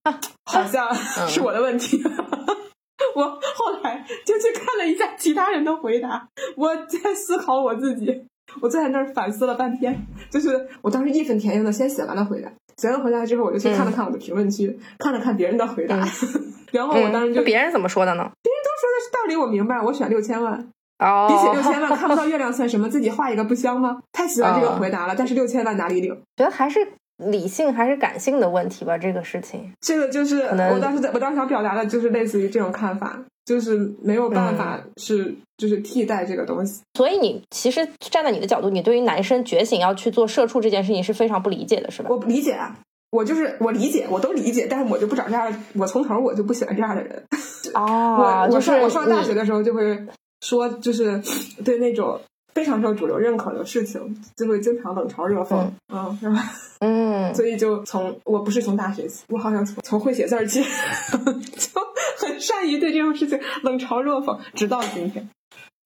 [0.47, 0.95] 好像
[1.29, 2.03] 是我的问题。
[3.15, 8.27] 我后来就去看了一下其他人的回答，我在思考我自己。
[8.61, 15.97] 我坐在那儿反思了半天，就是我当时义愤填膺的先写完了回答，写完回来之后，我就去看了看我的评论区，看了看别人的回答，
[16.73, 18.31] 然后我当时就嗯、别人怎么说的呢？
[18.43, 20.69] 别人都说的是道理，我明白，我选六千万。
[20.99, 22.89] 哦，比起六千万 看不到月亮算什么？
[22.89, 23.99] 自己画一个不香吗？
[24.13, 26.11] 太喜欢这个回答了，但是六千万哪里领？
[26.37, 26.81] 觉得还是
[27.19, 29.71] 理性还是感性的问题吧，这个事情。
[29.81, 36.83] 这个就是我当时在我当时想表达的就是类似于这种看法，就是没有办法是、嗯、就是替代这个东西。
[36.95, 42.11] 所以你其实站在你的角度，你对于男生觉醒要去做社畜这件事情是非常不理解的，是吧？
[42.11, 42.77] 我理解啊。
[43.11, 47.25] 我就是我理解，我都理解，但是我就不找这样，我从头我就不喜欢这样的人。
[47.73, 49.97] 哦，我我上我上大学的时候就会
[50.41, 51.23] 说，就是
[51.65, 52.21] 对那种
[52.53, 56.53] 非常受主流认可的事情，就会经常冷嘲热讽，嗯，是吧？
[56.81, 61.81] 嗯，所以就从我不是从大学起，我好像从从会写字儿起，就
[62.19, 65.27] 很善于对这种事情冷嘲热讽，直到今天，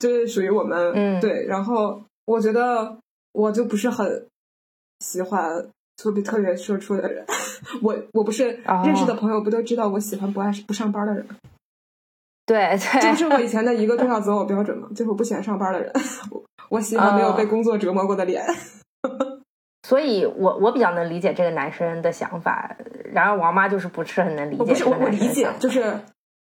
[0.00, 1.46] 就是属于我们、嗯、对。
[1.46, 2.98] 然后我觉得
[3.30, 4.26] 我就不是很
[4.98, 5.64] 喜欢。
[6.02, 7.22] 特别特别社畜的人，
[7.82, 11.26] 我我不是认识的朋友不都知道我喜欢不爱不上班的人？
[12.46, 14.88] 对对，这不是我以前的一个重要择偶标准吗？
[14.94, 15.92] 就是我不喜欢上班的人，
[16.70, 18.42] 我喜欢没有被工作折磨过的脸。
[19.86, 22.74] 所以我我比较能理解这个男生的想法，
[23.12, 24.60] 然而王妈就是不是很能理解。
[24.60, 26.00] 我不是我我理解，就是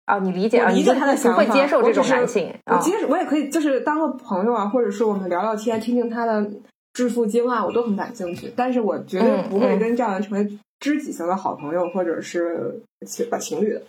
[0.09, 2.53] 哦，你理解，我理解他的想法，不会接受这种男性。
[2.65, 6.49] 我接受，我也可以就是当个朋友啊，或者是我们聊聊天，听听他的。
[6.91, 13.81] 致富经啊，我都很感兴趣，但是我绝对不会跟这样的成为知己型的好朋友，嗯、或者是情情侣的。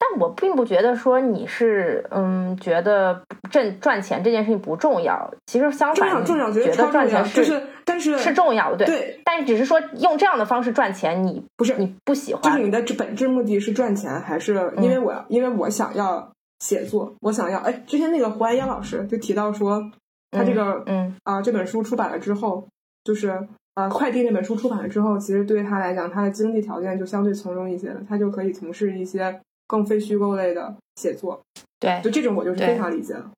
[0.00, 5.32] 但我并不觉得说你是嗯，觉得挣赚钱这件事情不重要。
[5.46, 8.98] 其实相反，重要，重要，觉得赚钱是、就是，但是是重要的，对。
[8.98, 19.90] 对，但只是说用这样的方式赚钱，你不是你不喜欢，就是你的本质目的是赚钱，还是因为我、嗯、因为我想要写作，我想要哎，之前那个胡安烟老师就提到说。
[20.32, 22.64] 他这个，嗯啊、呃，这本书出版了之后，
[23.02, 23.36] 就是
[23.74, 31.40] 呃，快递那本书出版了之后，其实对于他来讲，他的经济条件就相对从容一些了，他就可以从事一些更非虚构类的写作。
[31.78, 33.30] 对，就这种我就是非常理解了。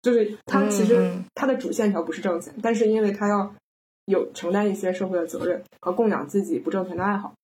[0.00, 3.54] 就是他其实他的主线条不是挣钱，但是因为他要
[4.06, 7.34] 有承担一些社会的责任和供养自己不挣钱的爱好，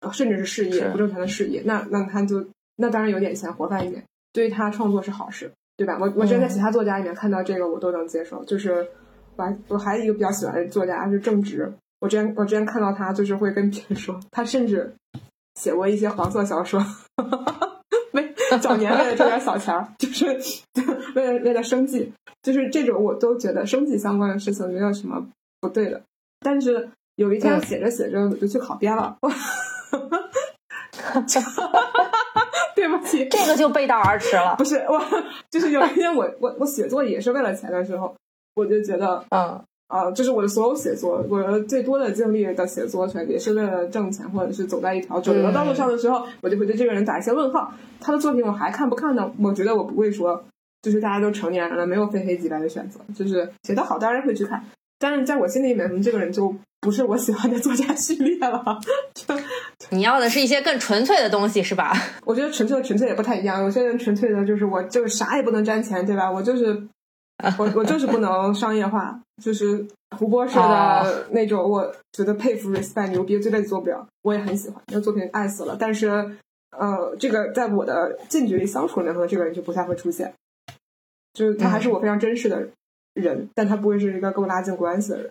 [0.00, 5.98] 呃甚至是事业是不挣钱的事业，那那他就那当然有点钱活泛一点，对于他创作是好事，对吧？
[6.00, 8.88] 我我之前在嗯其他作家里面看到这个我都能接受，就是
[9.36, 14.92] 我还我还有一个比较喜欢的作家是郑直，我之前我之前看到他就是会跟别人说，他甚至
[15.54, 16.84] 写过一些黄色小说。
[18.50, 20.26] 为 早年为了挣点小钱儿，就是
[21.14, 25.26] 为了为了生计，就是这种我都觉得生计相关的事情没有什么
[25.60, 26.02] 不对的。
[26.40, 29.16] 但是有一天嗯写着写着我就去考编了，
[32.74, 34.64] 对不起，这个就背道而驰了不。
[34.64, 34.98] 是我，
[35.50, 38.14] 就是有一天我我我写作也是为了钱的时候，
[38.54, 47.72] 我就觉得嗯啊、这是我的所有写作，我的最多的精力的写作全也是为了挣钱，或者是走在一条主流的道路上的时候，我就会对这个人打一些问号。
[48.00, 49.32] 他的作品我还看不看呢？
[49.42, 50.44] 我觉得我不会说，
[50.80, 54.64] 就是大家都成年人了，没有非黑即白的选择，就是写得好当然会去看，
[55.00, 58.62] 但是在我心里面，这个人就不是我喜欢的作家序列了。
[59.14, 59.34] 就
[59.90, 61.92] 你要的是一些更纯粹的东西，是吧？
[62.24, 63.60] 我觉得纯粹的纯粹也不太一样。
[63.64, 66.30] 有些人纯粹的就是我就是啥也不能沾钱，对吧？
[66.30, 66.80] 我就是
[67.58, 74.06] 我我就是不能商业化，就是胡波式哦的那种，我觉得佩服 respect 牛逼，这辈子做不了。
[74.22, 75.76] 我也很喜欢那个作品，爱死了。
[75.78, 76.08] 但是
[76.76, 80.32] 呃，这个在我的近距离相处里面，可能这个人就不太会出现，
[81.32, 82.68] 就是他还是我非常珍视的
[83.14, 85.30] 人，但他不会是一个跟我拉近关系的人。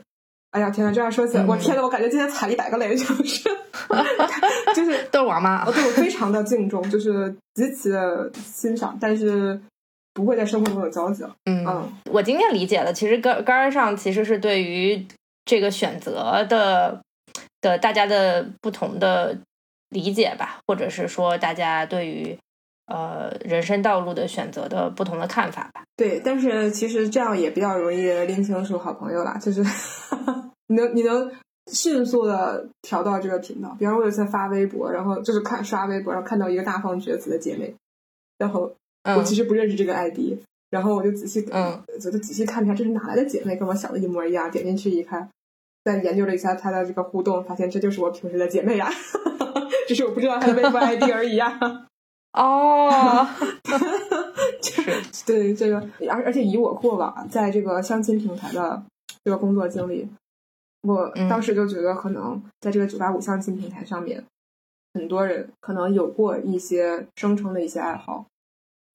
[0.52, 3.50] 哎呀，天呐，这样说起来，我嗯天呐，我感觉今天踩了一百个雷，就是
[4.76, 5.72] 就是都是王妈我。
[5.72, 9.62] 对我非常的敬重，就是极其的欣赏，但是
[10.14, 11.36] 不会在生活中有交集了。
[11.46, 15.06] 嗯嗯，我今天理解了，其实根根儿上其实是对于
[15.46, 17.02] 这个选择的
[17.62, 19.38] 的大家的不同的
[19.90, 22.38] 理解吧，或者是说大家对于
[22.88, 25.84] 呃人生道路的选择的不同的看法吧。
[25.96, 29.64] 对，但是其实这样也比较容易拎清楚好朋友啦，就是
[30.68, 31.32] 你能你能
[31.72, 33.76] 迅速的调到这个频道。
[33.78, 37.76] 比方我有一次发微博，然后就是看刷微博，然后看到一个大放厥词的姐妹，
[38.38, 38.72] 然后
[39.04, 40.38] 嗯我其实不认识这个 ID，、
[40.70, 44.50] 然后我就仔细嗯，我就仔细看一下这是哪来的姐妹，跟我想的一模一样。
[44.52, 45.30] 点进去一看，
[45.84, 48.90] 再研究了一下她的这个互动，发现这就是我平时的姐妹呀，
[49.88, 51.60] 只是我不知道她的微博 ID 而已呀。
[52.34, 53.28] 哦，
[55.12, 55.78] 是对这个，
[56.10, 58.84] 而而且以我过往在这个相亲平台的
[59.24, 60.08] 这个工作经历，
[60.84, 64.24] 我嗯当时就觉得可能在这个九八五相亲平台上面，
[64.94, 68.26] 很多人可能有过一些生成的一些爱好，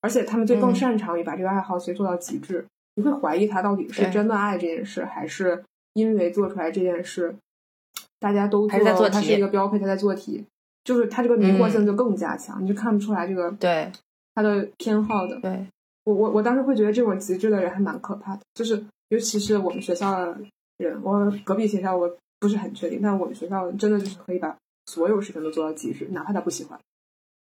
[0.05, 0.75] 而且他们就更嗯。
[0.75, 2.63] 擅长于把这个爱好学做到极致。
[2.93, 5.63] 你会怀疑他到底是真的爱这件事，还是
[5.95, 7.35] 因为做出来这件事，
[8.19, 10.45] 大家都还是在做它是一个标配，他在做题，
[10.83, 13.91] 就是他这个迷惑性就更加强，你就看不出来这个对
[14.35, 15.39] 他的偏好的。
[15.41, 15.65] 对，
[16.03, 20.37] 我我我当时会觉得这种极致的人还蛮可怕的，就是尤其是我们学校的
[20.77, 26.79] 人，我隔壁学校我不是很确定，但我们学校真的就是可以把所有事情都做到极致，哪怕他不喜欢，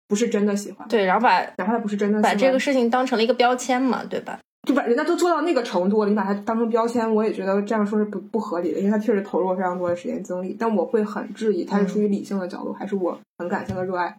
[0.09, 4.39] 不是真的喜欢，对，然后把哪怕他不是真的喜欢把这个事情当成了一个标签嘛，对吧？
[4.67, 14.17] 就把人家都做到那个程度了，你把它当成标签，我也觉得这样说是不不合理的，因为他确实投入了非常多的时间精力，但我会很质疑他是出于理性的角度，还是我很感性的热爱，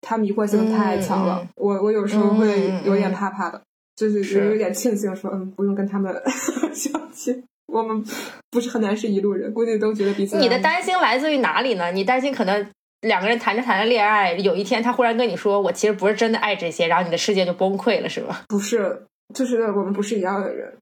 [0.00, 3.62] 他迷惑性太强了，我我有时候会有点怕怕的，
[3.94, 4.56] 就是有。
[4.56, 6.12] 点庆幸说，嗯，不用跟他们
[6.74, 8.04] 相亲，我们
[8.50, 11.92] 不是很难是一路人，估计都觉得彼此你的担心来自于哪里呢？
[11.92, 12.66] 你担心可能
[13.02, 18.40] 两个人谈着谈着恋爱，有一天他忽然跟你说：“我其实不是真的爱这些”，然后你的世界就崩溃了，是吗？
[18.48, 20.76] 不是，就是我们不是一样的人，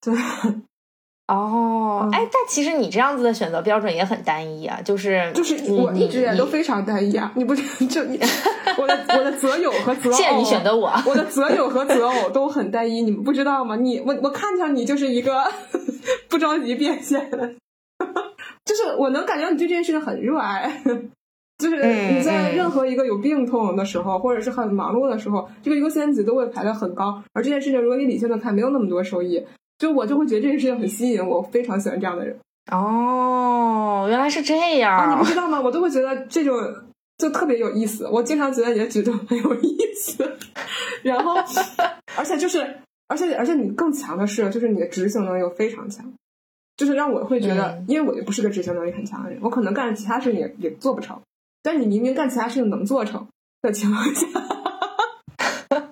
[0.00, 0.14] 对。
[1.30, 7.30] 嗯，哦哎，但其实你这样子的选择标准也很单一啊，就是就是我一直以来都非常单一啊！
[7.36, 7.62] 你不就
[8.04, 8.18] 你
[8.78, 10.90] 我的我的择友和择偶，谢谢你选择我。
[11.04, 13.76] 我的择友和择偶都很单一，你们不知道吗？
[13.76, 15.44] 你我我看上你就是一个
[16.30, 17.54] 不着急变现的，
[18.64, 20.82] 就是我能感觉到你对这件事情很热爱。
[21.62, 27.22] 就是嗯你在嗯任何一个有病痛的时候，或者是很忙碌的时候，这个优先级都会排得很高。
[27.32, 29.44] 而这件事情，如果你理性的看，没有那么多收益，
[29.78, 32.36] 就我就会觉得这件事情很吸引我，非常喜欢这样的人。
[32.70, 35.28] 哦，原来是这啊，你不。
[35.28, 35.60] 知道吗？
[35.60, 36.54] 我都会觉得这种
[37.18, 38.06] 就特别有意思。
[38.08, 40.30] 我经常觉得你的举动很有意思，
[41.02, 41.34] 然后，
[42.16, 42.76] 而且就是，
[43.08, 46.04] 而且而且你更强的是，就是你的执行能力又非常强，
[46.76, 51.18] 就是让我会觉得，嗯因为我就不是个执行能力很强的人，我可能干其他事情也也做不成，
[51.70, 53.28] 但你明明干其他事情能做成
[53.60, 54.26] 的情况下，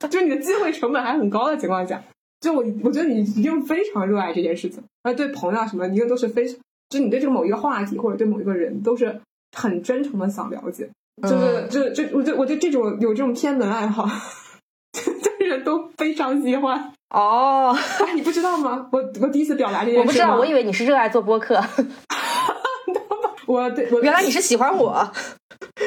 [0.08, 2.02] 就是你的机会成本还很高的情况下。
[2.40, 6.56] 就我，我觉得你一定非常热爱这件事情，而对朋友啊什么，一定都是非常，
[6.88, 9.20] 就你对这个某一个话题或者对某一个人都是
[9.54, 10.88] 很真诚的想了解，
[11.22, 14.06] 就是嗯就就我就我对这种有这种偏门爱好
[15.38, 16.90] 的人都非常喜欢。
[17.10, 18.88] 哦，哎，你不知道吗？
[18.92, 21.62] 我我第一次表达这件事，我不知道，我以为你是热爱做播客。
[23.46, 25.08] 我对我原来你是喜欢我，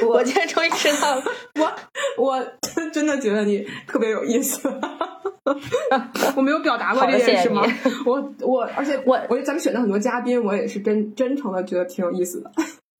[0.08, 1.24] 我今天终于知道了。
[1.60, 1.72] 我
[2.18, 2.48] 我
[2.92, 4.70] 真的觉得你特别有意思。
[6.36, 7.64] 我没有表达过这件事吗？
[8.06, 12.52] 我我而且我我觉得咱们选的很多嘉宾，我也是真真诚的觉得挺有意思的。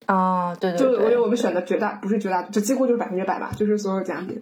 [0.08, 4.42] 哦，对对就我觉得我们选的绝大不是绝大，就几乎就是百分之百吧，就是所有嘉宾，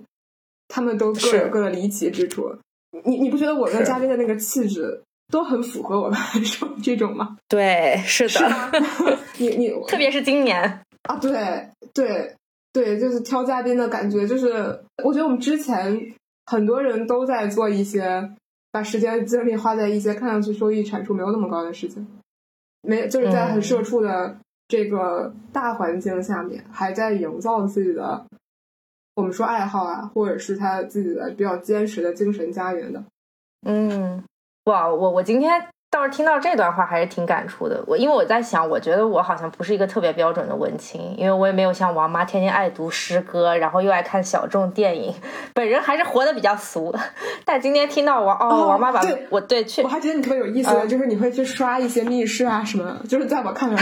[0.69, 2.55] 他们都各有各的离奇之处。
[3.03, 6.17] 你你不觉得我跟嘉宾的那个气质都很符合我们
[6.81, 7.35] 这种吗？
[7.49, 8.71] 对，是的。
[9.37, 10.61] 你你特别是今年
[11.03, 12.33] 啊，对对
[12.73, 16.13] 对，就是挑嘉宾的感觉，就是我觉得我们之前
[16.45, 18.31] 很多人都在做一些
[18.71, 22.07] 把时间精力花在一些看上去收益产出没有那么高的事情，
[22.81, 24.37] 没就是在很社畜的。
[24.69, 28.25] 这个大环境下面，还在营造自己的，
[29.15, 33.01] 我们说爱好啊，或者是他自己的比较坚实的精神家园的。
[33.65, 34.21] 嗯，
[34.65, 37.81] 哇，我我今天倒是听到这段话还是挺感触的。
[37.87, 45.13] 我因为我在想，我觉得我好像不是一个特别标准的文青，因为我也没有像王妈天天爱读诗歌，然后又爱看小众电影，
[45.53, 46.93] 本人还是活得比较俗。
[47.45, 53.81] 但今天听到王哦，王妈把我对去，我还觉得你特别有意思，就是你会去刷一些密室啊什么，就是在我看来。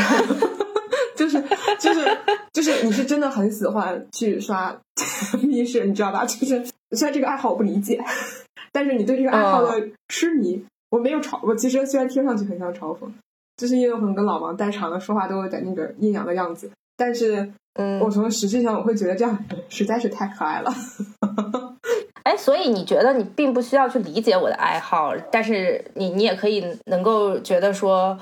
[1.16, 1.42] 就是
[1.80, 2.18] 就是
[2.52, 4.76] 就是，你是真的很喜欢去刷
[5.42, 6.26] 密室，你知道吧？
[6.26, 8.04] 就是虽然这个爱好我不理解，
[8.74, 11.40] 但是你对这个爱好的痴迷，我没有嘲。
[11.44, 13.10] 我其实虽然听上去很像嘲讽，
[13.58, 16.70] 就是因为我可能跟老王代长了，说话都有点那个阴阳的样子。
[16.98, 19.38] 但是，嗯，我从实际上我会觉得这样
[19.70, 20.72] 实在是太可爱了。
[22.24, 28.18] 哎，所以你觉得你并不需要去理解我的爱好，但是你你也可以能够觉得说。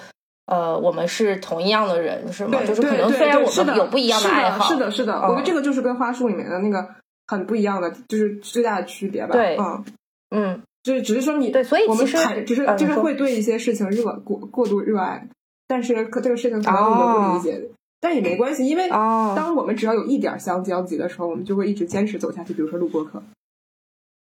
[0.45, 2.59] 呃，我们是同一样的人，是吗？
[2.67, 6.85] 就是可能虽然我们有不一样的爱好，是的，是的，我觉得这个就是跟花束里面的那个
[7.27, 9.31] 很不一样的，就是最大的区别吧。
[9.31, 9.85] 对，嗯
[10.31, 15.27] 嗯，就是只是说你对，所以其实只是就是会对一些事情热过过度热爱，
[15.67, 17.69] 但是可这个事情可能我们不理解，
[18.01, 22.53] 但也没关系，因为当我们只要有一点相交集的时候，我们就会一直坚持走下去。
[22.53, 23.23] 比如说录播课，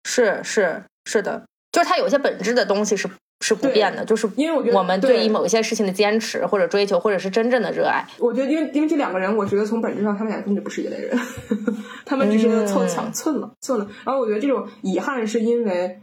[0.05, 3.11] 是是是的，就是它有些本质的东西是。
[3.41, 8.03] 是不变的，就是因为我觉得我们对于某一些事情的坚持或者追求，或者是真正的热爱。
[8.19, 11.19] 我觉得，因为因为这两个人，我觉得从本质上，他们俩根本就不是一类人，
[12.07, 13.87] 他们只是凑巧寸了寸了。
[14.03, 16.01] 然后我觉得这种遗憾是因为，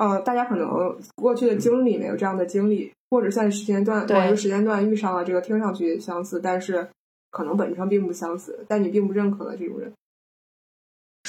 [0.00, 6.88] 呃，大家可能过去的经历没有这样的经历，或者在时间段某一个时间段遇上了这个听上去相似，但是
[7.30, 9.92] 可能本质上并不相似，但你并不认可的这种人。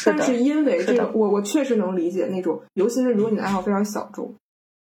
[0.05, 4.33] 但是因为这个，我我确实能理解那种，尤其是如果你的爱好非常小众。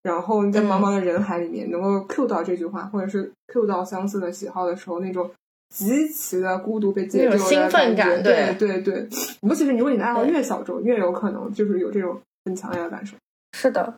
[0.04, 5.32] 然后你在茫茫的人海里面能够 Q 到这句话，或者是 Q 到相似的喜好的时候，那种
[5.70, 9.08] 极其的孤独被解救的兴奋感，对对对。
[9.42, 13.18] 尤其是如果你的爱好越小众，越有可能就是有这种很强烈的感受。
[13.58, 13.96] 是的。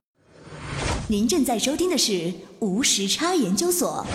[1.08, 4.05] 您正在收听的是无时差研究所。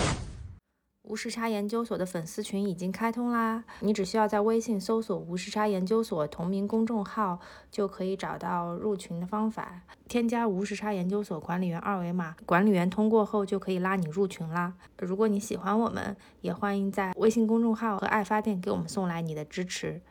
[1.03, 3.65] 无时差研究所的粉丝群已经开通啦！
[3.81, 9.81] 你只需要在微信搜索“无时差研究所”同名公众号，就可以找到入群的方法。
[10.07, 14.73] 添加无时差研究所管理员二维码，管理员通过后就可以拉你入群啦。
[14.99, 20.01] 如果你喜欢我们，也欢迎在微信公众号和爱发电给我们送来你的支持。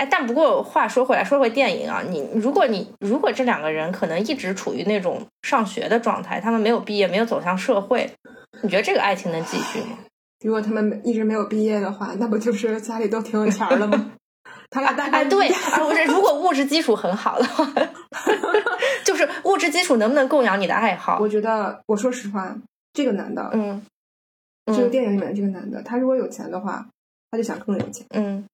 [0.00, 8.10] 哎，但不过话说回来，说回电影啊，你如果你如果这两个人可能一直处于那种上学的状态，他们没有毕业，没有走向社会。
[8.62, 9.98] 你觉得这个爱情能继续吗？
[10.42, 14.12] 如果他们一直没有毕业的话，那不就是家里都挺有钱了吗？
[14.70, 17.70] 他俩大概对， 不是如果物质基础很好的话，
[19.04, 21.18] 就是物质基础能不能供养你的爱好？
[21.20, 22.56] 我觉得，我说实话，
[22.94, 23.84] 这个男的，嗯，
[24.66, 26.86] 这个电影里面这个男的，他如果有钱的话，
[27.30, 28.46] 他就想更有钱，嗯，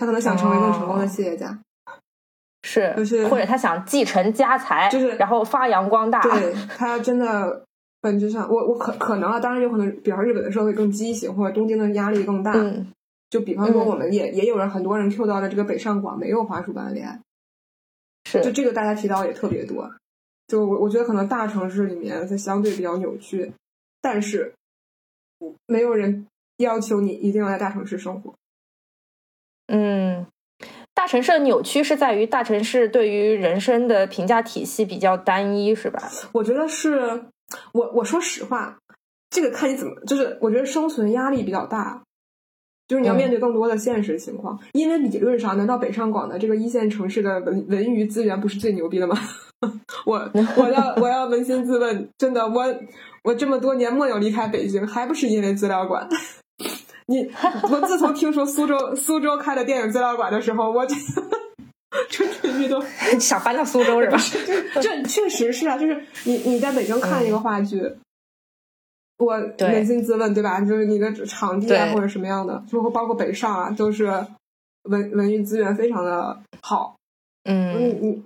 [0.00, 1.56] 他可能想成为更成功的企业家，
[2.62, 7.62] 是，就是或者他想继承家财，就是然后发扬光大，对他真的。
[8.02, 12.54] 本质上，我我可可能啊，当然有可能，比方日本的社会更畸形，或者东京的压力更大。
[13.28, 17.20] 就比方说，我们也也有人很多人 Q 到了这个北上广没有花束般的恋爱，
[18.24, 19.92] 是就这个大家提到也特别多。
[20.46, 23.52] 就我我觉得可能大城市里面它相对比较扭曲，
[24.00, 24.54] 但是
[25.66, 26.26] 没有人
[26.56, 28.32] 要求你一定要在大城市生活。
[29.70, 30.26] 嗯，
[30.94, 36.10] 大城市的扭曲是在于大城市对于人生的评价体系比较单一，是吧？
[36.32, 37.24] 我觉得是。
[37.72, 38.78] 我我说实话，
[39.28, 42.00] 这个看你怎么，就是我觉得生存压力比较大，
[42.86, 44.56] 就是你要面对更多的现实情况。
[44.72, 49.16] 因为理论上，难道北上广的这个一线城市的文文娱资源不是最牛逼的吗？
[50.06, 52.64] 我 我要我要扪心自问，真的，我
[53.24, 56.08] 我这么多年没有离开北京，还不是因为资料馆？
[57.10, 57.28] 你
[57.70, 60.94] 我自从听说苏州苏州开了电影资料馆的时候，我就。
[62.08, 62.80] 蠢蠢欲动。
[63.20, 64.16] 想搬到苏州是吧？
[64.80, 67.82] 这这确实是啊，就是你你在北京看一个话剧，
[69.18, 70.60] 我对扪心自问，对吧？
[70.60, 74.04] 就是你的场地啊或者什么样的，包括包括北上啊，都是
[74.84, 76.94] 文文娱资源非常的好。
[77.44, 78.22] 你嗯你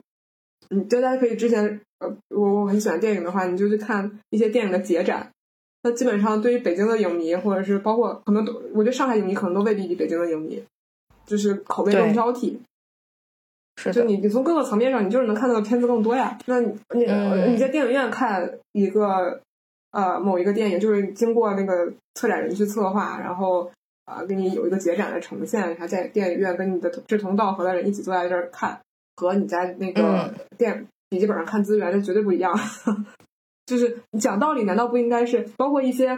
[0.69, 5.31] 你大家可以之前呃，我我很喜欢电影的话，你就去看一些电影的节展。
[5.85, 10.61] 那基本上对于北京的影迷，或者是包括可能都，我觉得上海影迷可能都未必比北京的影迷，
[11.27, 12.57] 就是口味更挑剔。
[13.77, 16.39] 是，就你你从各个层面上，你就是能看到的片子更多呀。
[16.47, 19.39] 那你你、嗯你在电影院看一个
[19.91, 23.71] 呃某一个电影，就是经过那个策展人去策划，然后
[24.07, 28.81] 啊、呃给你有一个节展的呈现，还在电影院跟你的志同道合的人一起坐在这儿看，
[29.17, 32.59] 和你在那个嗯电笔记本上看资源，这绝对不一样。
[33.67, 36.09] 就是讲道理，难道不应该是包括一些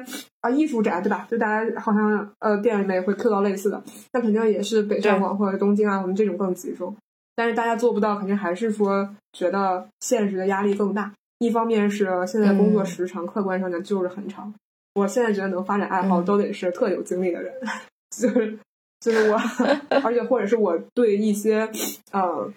[0.41, 1.27] 啊艺术宅对吧？
[1.31, 3.83] 就大家好像呃电影里面也会 Q 到类似的，
[4.13, 6.95] 那肯定也是北上广或者东京啊，我们这种更集中。
[7.35, 11.13] 但是大家做不到，肯定还是说觉得现实的压力更大。
[11.39, 14.53] 一方面是现在工作时长，客观上讲就是很长。
[14.95, 17.53] 我现在觉得能发展爱好，嗯都得是特有精力的人，
[18.17, 18.59] 就是
[19.01, 19.37] 就是我，
[20.03, 21.69] 而且或者是我对一些
[22.11, 22.51] 呃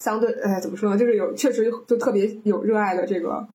[0.00, 3.46] 相对哎怎么说呢，就是有确实就特别有热爱的这个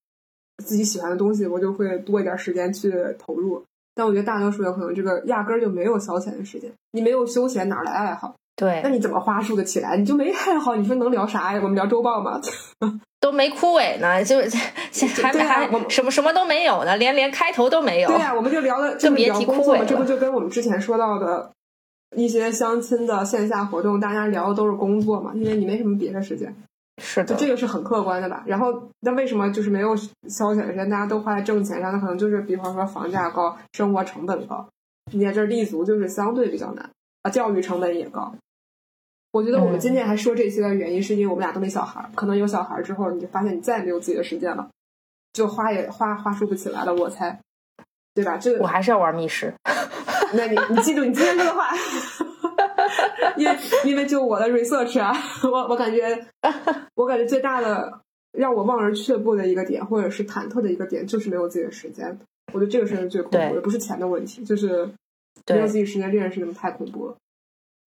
[0.60, 3.64] 自己喜欢的东西，我就会多一点时间去投入。
[3.96, 8.34] 但我觉得大多数人可能这个压根儿就没有消遣的时间，你没有休闲，哪来爱好？
[8.56, 9.98] 对那，你怎么花束的起来？
[9.98, 11.60] 你就没爱好，你说能聊啥呀？
[11.62, 12.40] 我们聊周报吗？
[13.20, 14.38] 都没枯萎呢，就
[15.22, 18.10] 还没啊还我什么什么都没有呢，连连开头都没有。
[18.10, 21.52] 对呀、我们就聊的就别聊提枯萎这不就跟我们之前说到的
[22.16, 26.56] 一些相亲的线下活动，大家聊的都是工作嘛，因为你没什么别的时间，
[27.00, 28.44] 是的，就这个是很客观的吧。
[28.46, 31.92] 然后，那为什么就是没有消遣的时间，大家都花在挣钱上？
[31.92, 34.68] 那可能就是比方说房价高，生活成本高，
[35.14, 36.90] 你在这儿立足就是相对比较难
[37.24, 38.34] 啊，教育成本也高。
[39.32, 44.70] 我觉得我们嗯今天还说这些的原因，是因为我们俩都没小孩儿，可能有小孩儿之后，你就发现你再也没有自己的时间了，
[45.34, 47.40] 就花也花花束不起来了，我猜，
[48.14, 48.38] 对吧？
[48.38, 49.54] 这个我还是要玩密室。
[50.34, 51.70] 那你你记住你今天说的话，
[53.38, 55.14] 因为因为就我的 research 啊，
[55.44, 56.26] 我我感觉
[56.96, 58.02] 我感觉最大的
[58.32, 62.18] 让我望而却步的一个点，或者是忐忑的一个点，就是没有自己的时间。
[62.54, 64.90] 我觉得这个事情最恐怖的，不是钱的问题，就是
[65.48, 67.16] 没有自己时间这件事情太恐怖了。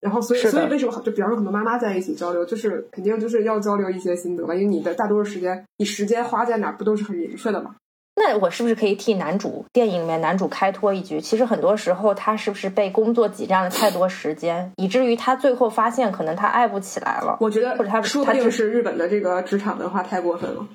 [0.01, 7.77] 然后，所以所以为什么就比方说很多妈妈在一起交流，就是肯定就是要交流一些心得嘛，因为你的大多数时间，你时间花在哪儿不都是很明确的嘛？
[8.15, 11.21] 那我是不是可以替男主电影里面男主开脱一句？
[11.21, 17.37] 其实很多时候他是不是被工作挤占了太多时间，以至于他最后发现可能他爱不起来了。
[17.41, 20.69] 我觉得或者他说不定是日本的这个职场文化太过分了，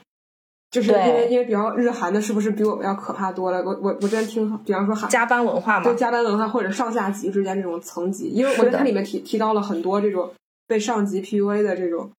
[0.72, 3.64] 就是因为因为比方日韩的是不是比我们要可怕多了？
[3.64, 10.34] 我我我之前听，比方说韩加班文化嘛对，加班文化或者上下级之间这种层级，因为我觉得它里面提提到了很多这种
[10.66, 12.12] 被上级 PUA 的这种，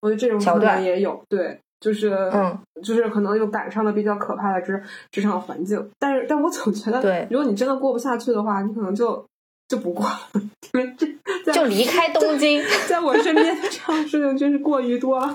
[0.00, 4.80] 我觉得这种可桥段能也有，对，就是嗯，就是可能又赶上了比较可怕的职
[5.10, 9.26] 职场环境，但是但我总觉得，对如果你真的过不下去的话，你可能就
[9.66, 10.18] 就不过了，
[10.72, 11.06] 因为这
[11.44, 12.62] 在就离开东京。
[12.88, 15.34] 在我身边这样的事情真是过于多了。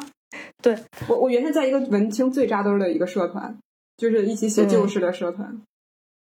[0.62, 0.78] 对
[1.10, 3.58] 我，我原先在一个文青最扎堆儿的一个社团，
[3.98, 5.62] 就是一起写旧事的社团。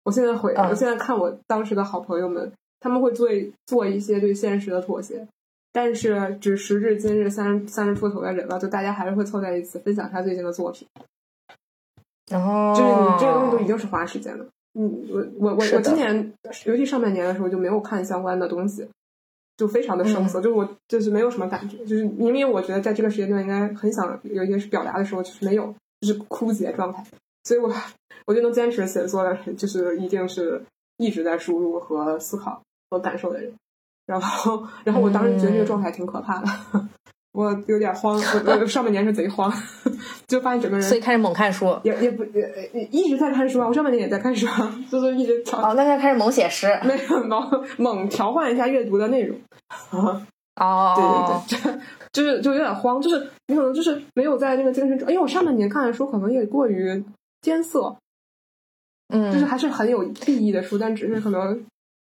[0.05, 2.51] 我现在回，嗯我现在看我当时的好朋友们，
[2.81, 5.27] 他们会做一做一些对现实的妥协，
[5.75, 10.87] 但是只时至今日三十三十出头的人了，就大家还是会凑在一起分享他最近的作品。
[12.31, 14.47] 然后，就是你这个东西都已经是花时间了。
[14.79, 16.33] 嗯，我我我我今年，
[16.67, 18.87] 尤其上半年的时候就没有看相关的东西，
[19.57, 27.05] 就非常的生嗯涩，就是我就是没有什么感觉，就是明明我觉得在这个时间段应该很想有一些是表达的时候，就是没有，就是枯竭状态。
[27.43, 27.69] 所以我
[28.27, 30.63] 我就能坚持写作的人，就是一定是
[30.99, 33.53] 一直在输入和思考和感受的人。
[34.07, 36.49] 然后，然后我当时觉得这个状态挺可怕的，
[37.33, 39.53] 我有点慌，我我上半年是贼慌，
[40.27, 41.79] 就发现整个人所以开始猛看书。
[41.83, 46.69] 也也不也也一直在看书啊，我上半年也在看书啊，就是一直调哦，那他开始猛写诗。
[46.85, 47.49] 没有猛
[47.79, 49.37] 猛调换一下阅读的内容。
[49.91, 50.23] 啊，
[50.57, 51.81] 哦，对对对，
[52.13, 57.03] 这就是就有点慌，就是你可能就是没有在那个精神状，因为我上半年看的书可能也过于
[57.41, 57.97] 艰涩，
[59.09, 61.65] 嗯，就是还是很有意义的书，但只是可能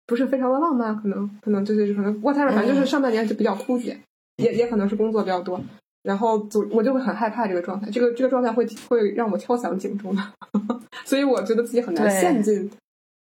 [0.10, 3.96] 不是非常的浪漫，可能可能就是可能 whatever，反正就是上半年就比较枯竭，
[4.38, 5.62] 也也可能是工作比较多。
[6.02, 10.34] 然后就我就会很害怕这个状态，这个这个状态会会让我敲响警钟的，
[11.06, 12.72] 所以我觉得自己很难陷进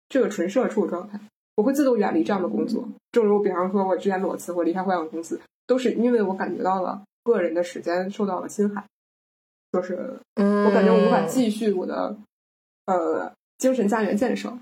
[0.09, 1.18] 这个纯社畜状态。
[1.57, 8.84] 我会自动远离这样的工作，正如比方说我之前裸辞我离开互联网公司，都是因为我感觉到了个人的时间受到了侵害，
[9.72, 12.14] 就是嗯，我感觉我无法继续我的
[12.84, 14.53] 呃精神家园建设。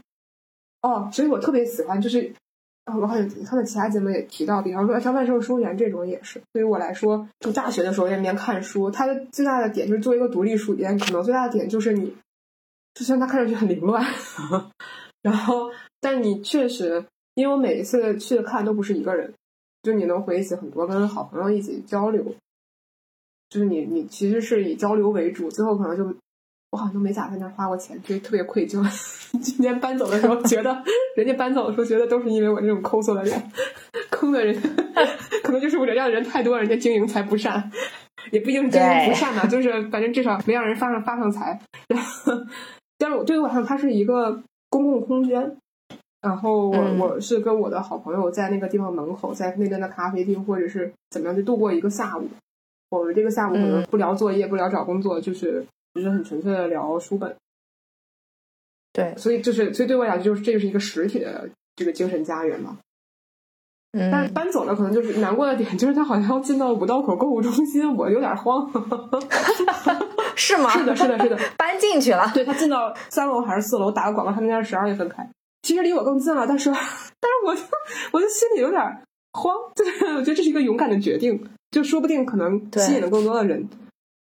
[0.85, 2.31] 哦，所以我特别喜欢，就是
[2.85, 12.15] 啊，我好像看到其他节目也提到，比方说像万寿书园这种也是，对于我来说，就大学的时候在那边看书，它的最大的点就是作为一个独立书店，可能最大的点就是你，
[12.93, 14.05] 就像它看上去很凌乱，
[15.23, 15.71] 然后，
[16.03, 17.03] 但你确实，
[17.35, 19.33] 因为我每一次去看都不是一个人，
[19.83, 22.23] 就你能回忆起很多跟好朋友一起交流，
[23.49, 26.15] 就是你你其实是以交流为主，最后可能就。
[26.75, 28.83] 我好像都没咋在那儿花过钱，就特别愧疚。
[29.41, 30.77] 今天搬走的时候，觉得
[31.17, 33.41] 人家搬走的时候，觉得都是因为我这种抠搜的人，
[34.11, 34.61] 坑的人，
[35.45, 37.71] 可能就是我这样的人太多，人家经营才不善，
[38.33, 41.61] 也不一定是经营不善吧，就是反正至少没让人发上发上财。
[41.87, 42.33] 然后，
[42.99, 45.57] 但是我对于我来说，它是一个公共空间。
[46.23, 52.27] 然后我我是跟我的好朋友在那个地方门口，在那边的咖啡厅或者是怎么样，就度过一个下午。
[52.91, 55.65] 我们这个下午可能不聊作业，不聊找工作，就是。
[55.95, 57.37] 就是很纯粹的聊书本，
[58.93, 62.79] 对，所以就是，所以对我来讲，就是这就是一个实体的这个精神家园嘛。
[63.93, 68.69] 嗯，但是搬走了，可能就是难过的点，就是他好像要进到五道口购物中心，我有点慌。
[70.35, 70.69] 是吗？
[70.71, 72.29] 是的，是的，是的， 搬进去了。
[72.35, 73.93] 对他进到三楼还是四楼？
[73.93, 75.31] 打个广告，他们家是十二月份开，
[75.63, 77.63] 其实离我更近了，但是，但是我就
[78.11, 78.83] 我就心里有点
[79.33, 79.55] 慌。
[79.77, 83.69] 就是我觉得这是一个勇敢的决定，就说不定可能吸引了更多的人。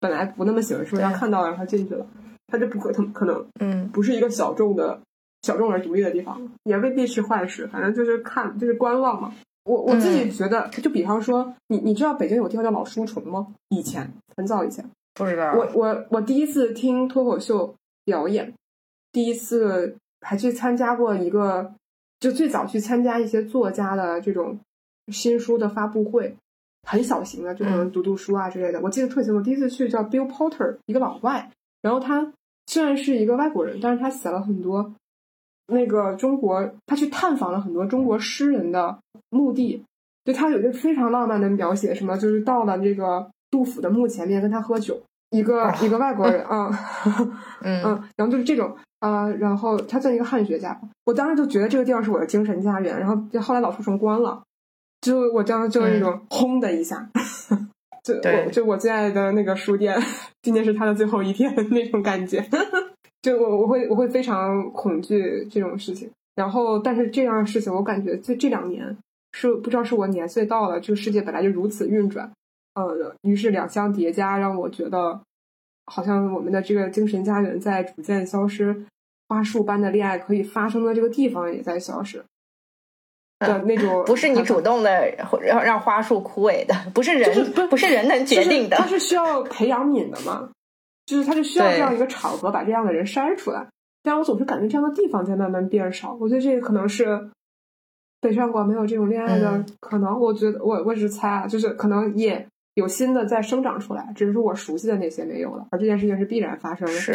[0.05, 2.07] 本来不那么喜欢书，他看到了，然后进去了，
[2.48, 5.00] 他就不会，他可能，嗯，不是一个小众的、
[5.40, 9.32] 小众而独立的地方，也未必是坏事，反正就是看，就是观望嘛。
[9.64, 13.46] 我我自己觉得，就比方说，你你知道北京有个地方叫老书虫吗？
[13.70, 14.84] 以前很早以前，
[15.14, 15.55] 不知道。
[15.55, 17.74] 我我我第一次听脱口秀
[18.05, 18.52] 表演，
[19.11, 21.72] 第一次还去参加过一个，
[22.20, 24.59] 就最早去参加一些作家的这种
[25.11, 26.36] 新书的发布会。
[26.85, 28.80] 很小型的，就可能读读书啊之类的。
[28.80, 31.51] 我记得特清楚，第一次去叫 Bill Porter，一个老外。
[31.82, 32.32] 然后他
[32.66, 34.95] 虽然是一个外国人，但是他写了很多
[35.66, 38.99] 那个中国，他去探访了很多中国诗人的
[39.30, 39.85] 墓地。
[40.24, 44.99] 就他有一个非常浪漫的描写，什么就是到了这个杜甫的墓前面跟他喝酒，
[45.30, 46.70] 一个 一个外国人 啊，
[47.61, 50.80] 嗯 嗯，然后就是这种啊，然后他算一个汉学家。
[51.05, 52.99] 我当时就觉得这个地方是我的精神家园。
[52.99, 54.43] 然后就后来老书城关了。
[55.05, 57.07] 就我当时就是那种轰的一下，
[58.02, 59.94] 就我就我最爱的那个书店，
[60.40, 62.42] 今天是他的最后一天那种感觉，
[63.20, 66.11] 就我我会我会非常恐惧这种事情。
[66.34, 68.96] 然后，但是这样的事情，我感觉就这两年
[69.32, 72.32] 是不知道是我年岁到了，这个世界本来就如此运转，
[72.74, 75.20] 呃，于是两相叠加，让我觉得
[75.84, 78.86] 好像我们的这个精神家园在逐渐消失，
[79.28, 82.24] 花束般的恋爱可以发生的这个地方也在消失。
[83.47, 85.09] 的那种不是你主动的
[85.42, 90.51] 让让花束枯萎的，不是人不是人能决定的，它是需要培养皿的嘛？
[91.07, 93.66] 就是它是需要这样一个场合把这样的人筛出来。
[94.03, 96.16] 但我总是感觉这样的地方在慢慢变少。
[96.20, 97.30] 我觉得这个可能是
[98.20, 100.18] 北上广没有这种恋爱的可能。
[100.18, 102.47] 我觉得我我只是猜啊，就是可能也。
[102.75, 106.93] 有新的在生长出来，只是说我熟悉的那些没有了，而这件事情是必然发生的。
[106.93, 107.14] 是，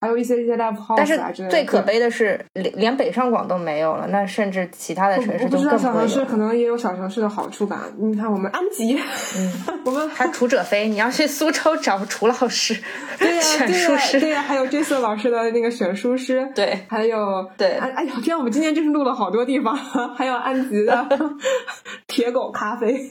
[0.00, 1.18] 还有一些一些 live house 但是
[1.50, 7.84] 最可悲的是，连连北上广都没有了，那甚至其他的城市都更不知道小城市可能也有小城市的好处吧？
[7.98, 8.98] 你看我们安吉，
[9.36, 9.52] 嗯，
[9.84, 12.74] 我们还楚者飞，你要去苏州找楚老师，
[13.18, 19.76] 对呀，选书师，对呀，还有 Jason 老师的那个选书师，对，还有对，哎哎呀，这样我们今天真是录了好多地方，
[20.14, 21.06] 还有安吉的
[22.08, 23.10] 铁狗咖啡。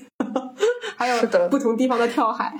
[0.96, 1.18] 还有
[1.50, 2.53] 不同地方的跳海，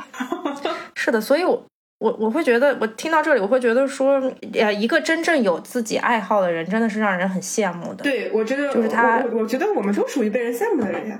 [0.96, 1.66] 是的，所以，我
[2.00, 4.22] 我我会觉得，我听到这里，我会觉得说，
[4.54, 8.04] 呃，一个真正有自己爱好的人，真的是让人很羡慕的。
[8.04, 11.20] 对，我觉得就是他，我觉得我们都属于被人羡慕的人呀。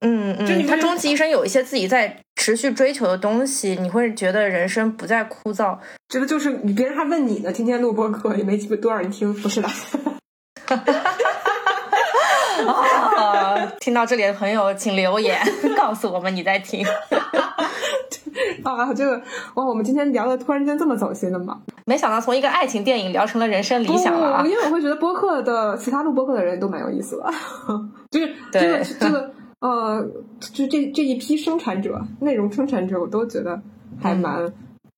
[0.00, 5.76] 嗯嗯，他终其一生有一些自己在持续追求的东西，你会觉得人生不再枯燥。
[6.08, 9.68] 觉得就是你，别人还问你呢，天天录播课也没多少人听，不是的。
[9.68, 9.74] 啊！
[13.80, 15.40] 听到这里的朋友，请留言
[15.76, 16.84] 告诉我们你在听。
[18.62, 19.20] 啊，这个
[19.54, 21.60] 哇，我们今天聊的突然间这么走心的吗？
[21.86, 24.44] 没想到从一个爱情电影聊成了人生理想了啊！
[24.46, 27.30] 因为我会觉得播客的其他录播客的人都蛮有意思的，
[28.10, 29.30] 就是这个这个
[29.60, 30.06] 呃，
[30.38, 33.60] 就这这一批生产者、内容生产者，我都觉得
[34.00, 34.52] 还蛮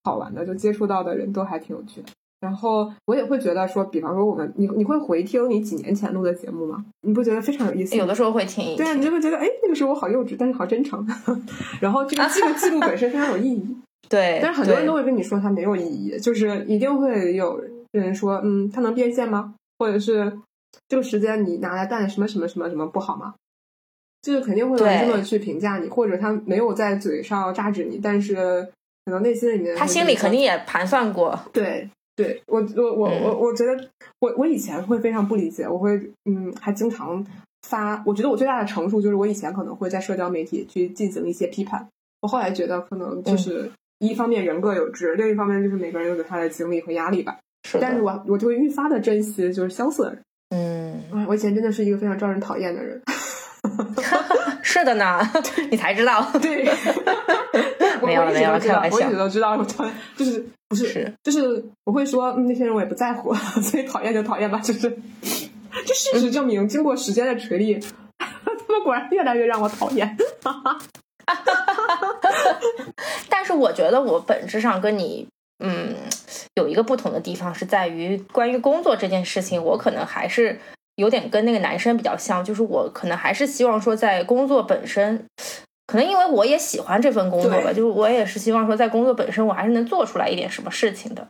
[0.05, 2.09] 好玩的，就接触到的人都还挺有趣的。
[2.41, 6.83] 然后我也会觉得说，比方说我们，你你会回听你几年前录的节目吗？
[7.03, 7.95] 你不觉得非常有意思？
[7.97, 8.77] 有的时候会听。
[8.77, 11.07] 对啊，你就会觉得，哎，那个时候我好幼稚，但是好真诚。
[11.81, 13.77] 然后这个记录记录本身非常有意义。
[14.09, 14.41] 对。
[14.43, 17.63] 但是很多人都会跟你说它没有意义，就是一定会有
[17.93, 19.55] 人说，嗯，它能变现吗？
[19.79, 20.39] 或者是
[20.89, 23.35] 这个时间你拿来干什么什么什么什么不好吗？
[24.23, 28.67] 就是肯定会有人这么去评价你，或者他没有在嘴上扎指你，但是
[29.05, 31.39] 可能内心里面他心里肯定也盘算过。
[31.53, 31.89] 对。
[32.23, 33.89] 对我我我我我觉得
[34.21, 37.25] 我我以前会非常不理解，我会嗯还经常
[37.67, 41.89] 发，我觉得我最大的成熟就是我以前可能会在社交媒体去进行一些批判，
[42.21, 47.39] 我后来觉得可能就是一方面人各有志，另一方面就是每个人有着他的经历和压力吧。
[47.69, 50.23] 是但是我我就会愈发的珍惜就是相似的人。
[50.51, 53.01] 嗯，嗯，我以前真的是一个非常招人讨厌的人。
[54.63, 55.21] 是的呢，
[55.71, 56.27] 你才知道。
[56.41, 56.65] 对，
[58.01, 59.63] 我没有没有都知道开玩笑我一直都知道，
[60.17, 64.99] 就是不是是就是我会说、嗯、那些人我也不在乎， 所以讨厌就讨厌吧，就是。
[65.87, 67.81] 这事实证明，经过时间的锤炼，
[68.19, 70.17] 他们果然越来越让我讨厌。
[73.29, 75.29] 但是我觉得我本质上跟你，
[75.65, 75.95] 嗯，
[76.57, 80.59] 有一个不同的地方是在于关于工作这件事情，我可能还是
[80.97, 85.25] 有点跟那个男生比较像，就是我可能还是希望说在工作本身，
[85.91, 91.27] 可能因为我也喜欢这份工作吧，就是我也是希望说在工作本身我还是能做出来一点什么事情的。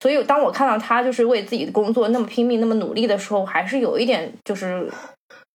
[0.00, 4.90] 所以当我看到他就是为自己的工作那么拼命、那么努力的时候，还是有一点就是。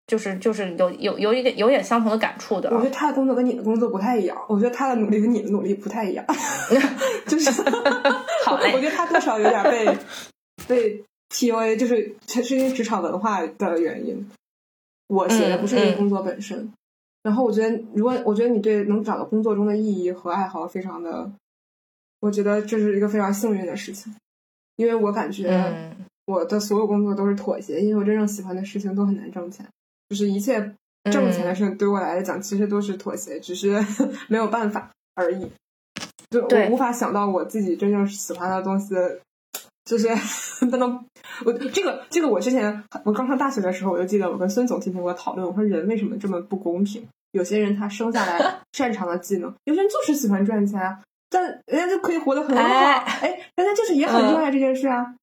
[0.09, 6.25] 就是就是有有有一点有点相同的感触的啊，我觉得他的工作跟你的工作不太一样，我觉得他的努力跟你的努力不太一样，
[7.27, 7.51] 就是
[8.45, 9.97] 好嘞我觉得他多少有点被
[10.65, 14.25] 被 PUA，就是这是因为职场文化的原因。
[15.09, 16.71] 我写的不是因为工作本身，
[17.27, 21.29] 然后我觉得，如果我觉得你对能找到工作中的意义和爱好非常的，
[22.21, 24.15] 我觉得这是一个非常幸运的事情，
[24.77, 25.93] 因为我感觉嗯
[26.25, 29.67] 我的所有工作都是妥协，因为我真正喜欢的事情都很难挣钱，
[30.07, 30.73] 就是一切
[31.11, 33.77] 挣钱的事情对我来讲其实都是妥协，只是
[34.29, 35.51] 没有办法而已。
[36.29, 38.95] 就我无法想到我自己真正喜欢的东西，
[39.83, 40.07] 就是
[40.71, 41.05] 不能
[41.45, 47.05] 我这个这个我之前我刚上大学的时候，我就记得我跟孙总进行过讨论，我说人为什么这么不公平？
[47.31, 50.99] 有些人他生下来 擅长的技能，有些人就是喜欢赚钱啊，
[51.29, 55.15] 但人家就可以活得很好，哎哎，人家就是也很热爱这件事啊。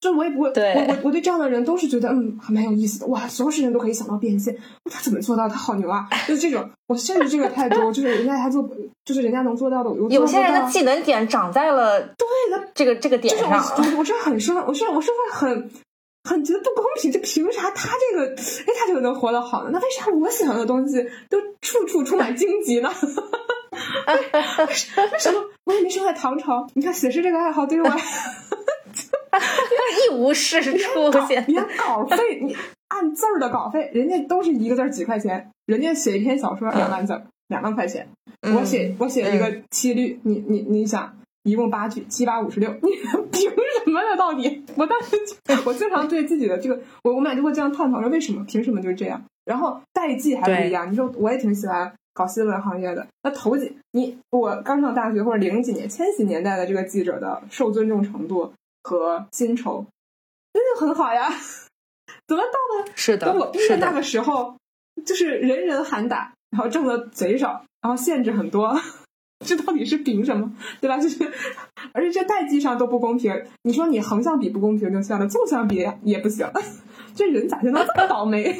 [0.00, 4.52] 就我也不会，对我我我对这样的人都是觉得嗯还蛮有意思的，哇，所有事情都可以想到变现，
[4.90, 5.48] 他怎么做到？
[5.48, 6.08] 他好牛啊！
[6.26, 8.68] 就是这种，我甚至这个态度，就是人家他做，
[9.04, 15.70] 就是人家能做到的，我做不有些人的技能点长在了对的，这个这个点就是上，我我我是很生，我是我是会很
[16.24, 19.70] 很觉得不公平，这凭啥他这个哎他就能活得好呢？
[19.72, 22.92] 那为啥我喜欢的东西都处处充满荆棘呢？
[25.12, 26.66] 为什么我也没生在唐朝？
[26.74, 27.96] 你看写诗这个爱好对于我来
[30.06, 31.44] 一无是处稿现。
[31.46, 32.54] 连稿费，你
[32.88, 38.08] 按字儿的稿费，人家都是一个字儿几块钱，人家写一篇小说两万字儿，两万块钱。
[38.42, 42.90] 嗯我写我写一个七律，你你你想，一共八句，七八五十六，你
[43.32, 43.50] 凭
[43.84, 44.16] 什么呢？
[44.16, 44.64] 到底？
[44.76, 49.22] 我当时就我经常对自己的这个，我我们俩就会这样探讨说为什么，凭什么就是这样？
[49.44, 58.52] 然后代际还不一样，你说我也挺喜欢搞新闻行业的，那头几你我刚上大学或者零几年、千禧年代的这个记者的受尊重程度
[58.84, 59.84] 和薪酬，
[60.52, 61.28] 真的很好呀。
[62.28, 64.54] 怎么到了是的等我，毕业，那个时候，
[65.04, 68.78] 就是人人喊打，然后挣的贼少，然后限制很多，
[69.44, 70.50] 这到底是凭什么？
[70.80, 70.98] 对吧？
[70.98, 71.24] 就是，
[71.92, 73.32] 而且这代际上都不公平。
[73.64, 76.46] 你说你横向比不公平就算了，纵向比也不行。
[77.14, 78.56] 这人咋就能这么倒霉？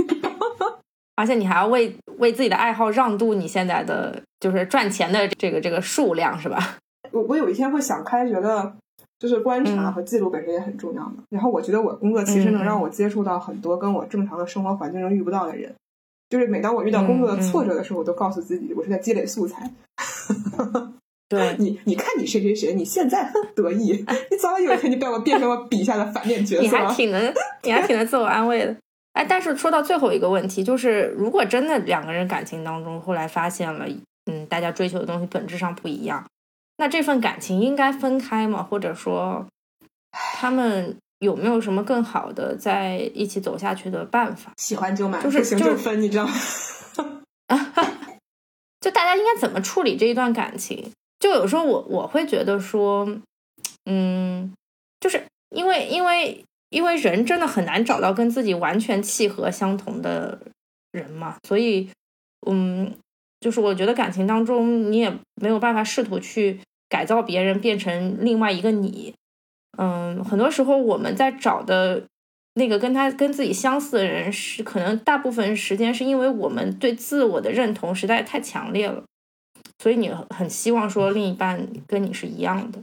[1.16, 6.78] 而且你还要为为自己的爱好让渡你现在的就是赚钱的这个这个数量是吧？
[7.11, 8.74] 我我有一天会想开，觉得
[9.18, 11.14] 就是观察嗯和记录本身也很重要的。
[11.30, 15.72] 然后我觉得我工作其实能让我接触到很多跟我正常的生活环境中遇不到的人。
[16.33, 19.70] 就是每当我遇到工作的挫折的时候，我都告诉自己，我是在积累素材。
[21.28, 23.93] 对，你你看你谁谁谁，你现在很得意，
[24.33, 26.87] 你早晚有一天你被我变成我笔下的反面角色你还。
[26.95, 28.74] 挺能， 你还挺能自我安慰的。
[29.12, 33.87] 哎，但是说到最后一个问题，就是如果真的两个人感情当中后来发现了，
[34.24, 36.24] 嗯，大家追求的东西本质上不一样，
[36.78, 38.62] 那这份感情应该分开吗？
[38.62, 39.47] 或者说，
[40.12, 44.53] 他们有没有什么更好的在一起走下去的办法？
[44.57, 46.33] 喜欢就买，就是不行就是就分，你知道吗？
[48.81, 50.91] 就大家应该怎么处理这一段感情？
[51.20, 53.09] 就有时候我我会觉得说，
[53.85, 54.53] 嗯，
[54.99, 60.37] 就是因为因为因为人真的很难找到跟自己完全契合相同的
[60.91, 61.89] 人嘛，所以
[62.51, 62.93] 嗯，
[63.39, 66.59] 就是我觉得感情当中你也没有办法试图去
[66.89, 69.14] 改造别人变成另外一个你，
[69.79, 72.05] 嗯，很多时候我们在找的。
[72.55, 79.03] 那个跟他跟自己相似的人，是可能大部分时间是因为我们对自我的认同实在太强烈了，
[79.79, 82.79] 所以你很希望说另一半跟你是一样的，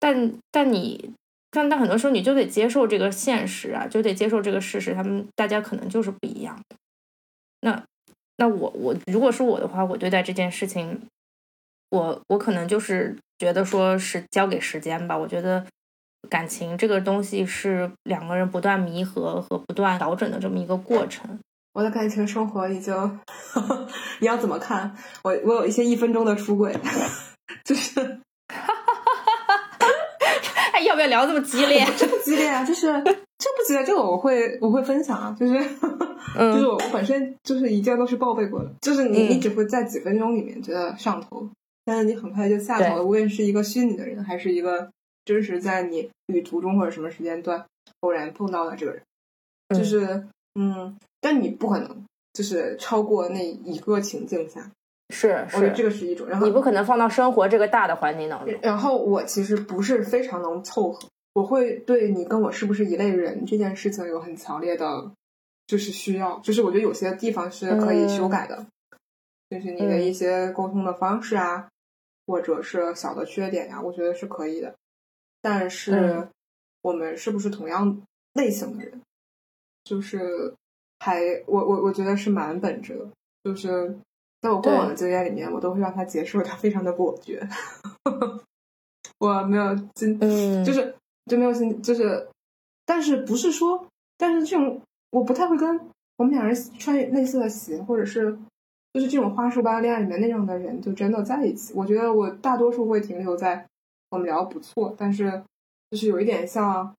[0.00, 1.12] 但但你
[1.52, 6.76] 但但很多时候你就得接受这个现实啊，就得接受这个事实，他们大家可能就是不一样的。
[7.60, 7.80] 那
[8.38, 11.00] 那我我如果是我的话，我对待这件事情，
[11.90, 15.64] 我我可能就是觉得说是交给时间吧，我觉得。
[16.28, 21.38] 感情这个东西是两个人不断弥合和不断调整的这么一个过程。
[21.72, 23.20] 我的感情生活已经，
[24.20, 24.94] 你要怎么看？
[25.22, 26.76] 我我有一些一分钟的出轨，
[27.64, 28.00] 就是
[30.72, 31.86] 哎，要不要聊这么激烈？
[31.96, 35.54] 这不激烈啊，就是这不激烈，这个我会我会分享啊，就是、
[36.36, 41.48] 嗯就是我我本身就是一件都是报备过的，就是你、嗯你只会在几分钟里面觉得上头，
[41.84, 44.90] 但是你很快就下头了，无论是一个虚拟的人，还是一个
[45.24, 47.64] 真实在你旅途中或者什么时间段
[48.00, 49.02] 偶然碰到的这个人，
[49.68, 54.70] 嗯就是嗯，但你不可能就是超过那一个情境下，
[55.10, 58.58] 是我觉得这，个是一种，然后你不可能放到生活这个大的环境当中。
[58.62, 65.10] 然后我其实不是非常能凑合，我会对你跟我是不是一类人这件事情有很强烈的，
[65.66, 68.66] 就是需要，就是我觉得有些地方是可以修改的，
[69.50, 71.68] 就是你的一些沟通的方式啊，
[72.26, 74.74] 或者是小的缺点呀、我觉得是可以的。
[75.40, 76.28] 但是嗯
[76.82, 78.00] 我们是不是同样
[78.34, 79.00] 类型的人，
[79.84, 80.54] 就是
[80.98, 83.06] 还我我我觉得是蛮本质的，
[83.44, 83.96] 就是
[84.40, 87.46] 在我过往的经验里面，我都会让他结束他非常的果决。
[89.18, 90.94] 我没有今，嗯就是
[91.26, 92.26] 就没有心，就是，
[92.86, 93.86] 但是不是说，
[94.16, 94.80] 但是这种
[95.10, 95.78] 我不太会跟
[96.16, 98.38] 我们两人穿类似的鞋，或者是
[98.94, 101.74] 就是这种花束般恋爱里面那样的人，就真的在一起。
[101.74, 103.66] 我觉得我大多数会停留在
[104.10, 105.42] 我们聊得不错，但是
[105.90, 106.94] 就是有一点像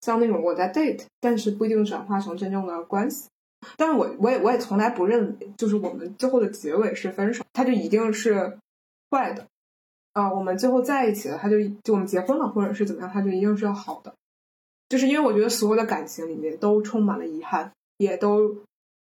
[0.00, 3.28] 像那种我在 date，但是不一定转化成真正的关系。
[3.76, 8.58] 但是我我也我也从来不认为，就是我们最后的结尾是分手，它就一定是
[9.10, 9.46] 坏的。
[10.14, 14.12] 啊、我们最后在一起了，他就就我们结婚了，或者是怎么样，他就一定是好的。
[14.90, 18.58] 就是因为我觉得所有的感情里面都充满了遗憾，也都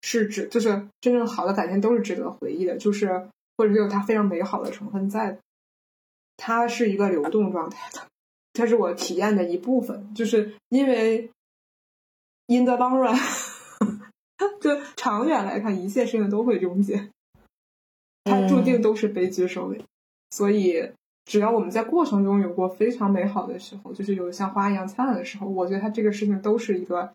[0.03, 5.39] 是值，就是真正好的感情都是值得回忆的，就是或者是有它非常美好的成分在的。
[6.43, 8.07] 它是一个流动状态的，
[8.55, 11.30] 它是我体验的一部分，就是因为
[12.47, 13.14] in the long run，
[14.59, 17.11] 就长远来看，一切事情都会终结，
[18.24, 19.84] 它注定都是悲剧收尾。
[20.30, 20.91] 所以，
[21.26, 27.12] 只要我们在过程中有过非常美好的时候，就是有像花一样灿烂的时候，我觉得它这个事情都是一个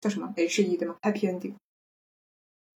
[0.00, 1.54] 叫什么 H E 对吗？Happy ending。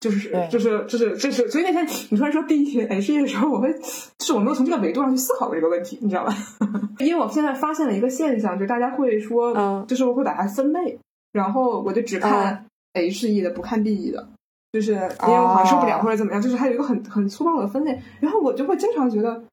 [0.03, 3.73] 就是就是就是就是，所以那天你突然说 B E H E 的时候，我会
[4.19, 6.37] 就是我没有从这个维度上去思考过这个问题，你知道吧？
[6.99, 10.99] 因为我现在发现了一个现象，就是大家会说，嗯就是我会把它分类，
[11.33, 14.29] 然后我就只看 H E 的，不看 B E 的。
[14.73, 19.45] 就是因为我好像受不了哦或者怎么样，就是它有一个很很粗暴的分类，然后我就会经常觉得，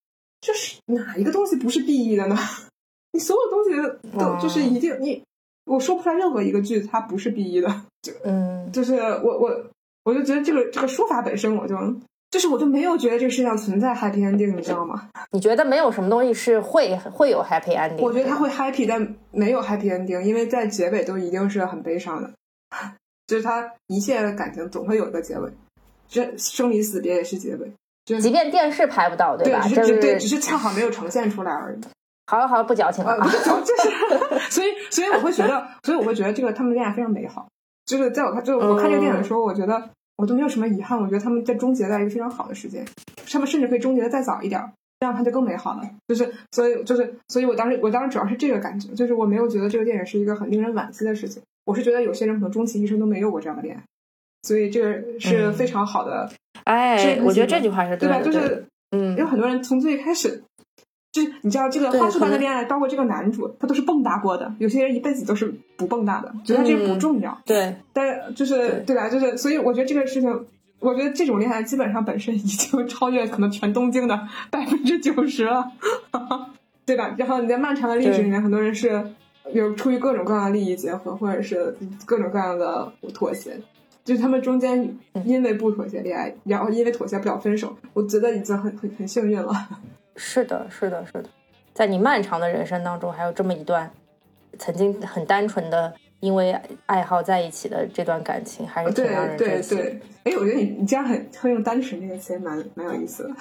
[0.42, 2.36] 就是哪一个东西不是 B E 的呢？
[3.12, 5.22] 你所有东西都哦就是一定你，
[5.66, 7.68] 我说不出来任何一个句子它不是 B E 的，
[8.02, 9.66] 就嗯就是我我
[10.04, 11.76] 我就觉得这个这个说法本身我就
[12.32, 15.10] 就是我就没有觉得这个世界上存在 happy ending，你知道吗？
[15.32, 18.02] 你觉得没有什么东西是会会有 happy ending？
[18.02, 22.32] 我觉得他会 happy，但没有 happy ending，因为在结尾都一定是很悲伤的，
[23.28, 25.50] 就是他一切的感情总会有一个结尾，
[26.08, 27.72] 这生离死别也是结尾，
[28.06, 29.62] 就即便电视拍不到，对，吧？
[29.68, 31.80] 只这是只对，只是恰好没有呈现出来而已。
[32.28, 33.90] 好了好了，不矫情了啊，就是，
[34.52, 37.48] 所以，所以我会觉得，所以我会觉得这个他们恋爱非常美好。
[37.90, 40.96] 就是在我看，就是我看这个电影的时候，我觉得我都没有什么遗憾。
[41.02, 42.86] 我觉得他们在终结在一个非常好的时间，
[43.32, 45.82] 他们甚至可以终结的再早一点儿，这样它就更美好了。
[46.08, 51.42] 就是，所以，就是，所以我当时，我当时主要是这个感觉，就是我没有觉得这个电影是一个很令人惋惜的事情。
[51.66, 53.84] 我是觉得有些人可能终其一生都没有过这样的恋爱，
[54.44, 56.30] 所以这个是嗯非常好的，
[56.66, 60.44] 哎是，我觉得这句话是对对就是嗯有很多人从最开始，
[61.12, 64.54] 就是你知道这个花束般的恋爱，包括这个男主，他都是蹦跶过的。
[64.60, 67.36] 有些人一辈子都是不蹦跶的，觉得这个不重要。
[67.46, 69.10] 对，但是就是对对吧？
[69.10, 70.46] 就是所以我觉得这个事情，
[70.80, 75.72] 我觉得这种恋爱基本上本身已经超越可能全东京的百分之九十了，
[76.86, 77.16] 对吧？
[77.18, 79.04] 然后你在漫长的历史里面，很多人是
[79.52, 83.60] 有出于各种各样的利益结合，或者是各种各样的妥协。
[84.06, 89.54] 就是他们中间因为不妥协恋爱，然后因为妥协不了分手，我觉得已经很很很幸运了。
[90.20, 91.24] 是的，是的，是的，
[91.74, 93.90] 在你漫长的人生当中，还有这么一段
[94.58, 96.54] 曾经很单纯的因为
[96.86, 99.82] 爱好在一起的这段感情，还是挺对让人对珍惜的。
[99.84, 103.34] 对，哎，我觉得你你这样很会用“单纯”这个词，蛮蛮有意思的。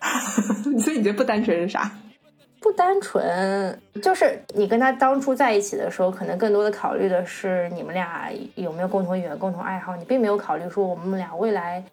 [0.80, 1.90] 所以你觉得不单纯是啥？
[2.60, 11.84] 不单纯，就是你跟他当初在一起的时候，可能更多的考虑的是你们俩有没有共同语言、共同爱好，你并没有考虑说我们俩未来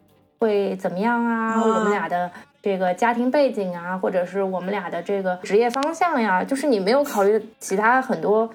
[0.41, 2.29] 会怎么样啊，啊我们俩的
[2.63, 8.49] 这个家庭背景啊，或者是我们俩的这个职业方向呀，就是你没有考虑其他很多。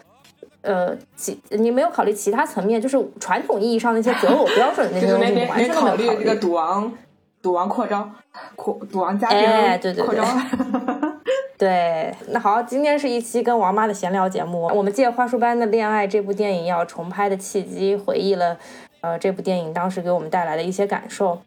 [0.62, 6.92] 呃，其你没有考虑其他层面，就是传统意义上那些择偶标准那些东西，你完全都没有考虑这个赌王，
[7.40, 8.12] 赌王扩张，
[8.56, 10.26] 扩赌王家庭哎对对扩张。
[11.56, 14.68] 对，那好，今天是一期跟王妈的闲聊节目。
[14.74, 18.58] 我们借《花束般的恋爱》这部电影要重拍的契机，回忆了
[19.02, 21.40] 呃这部电影当时给我们带来的一些感受。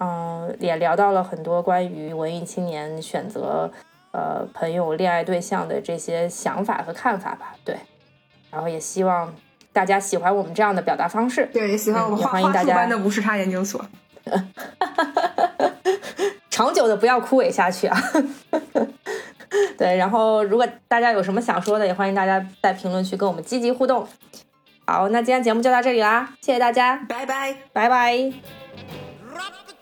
[0.00, 3.70] 嗯，也聊到了很多关于文艺青年选择
[4.12, 7.54] 呃朋友、恋爱对象的这些想法和看法吧。
[7.64, 7.76] 对，
[8.50, 9.32] 然后也希望
[9.72, 11.48] 大家喜欢我们这样的表达方式。
[11.52, 13.84] 对，也喜欢我们花花束般的无时差研究所。
[16.50, 17.98] 长久的不要枯萎下去啊！
[19.76, 24.06] 对，然后如果大家有什么想说的，也欢迎大家在评论区跟我们积极互动。
[24.86, 29.05] 好，那今天节目就到这里啦，谢谢大家，拜拜，拜拜。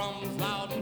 [0.00, 0.79] drums loud And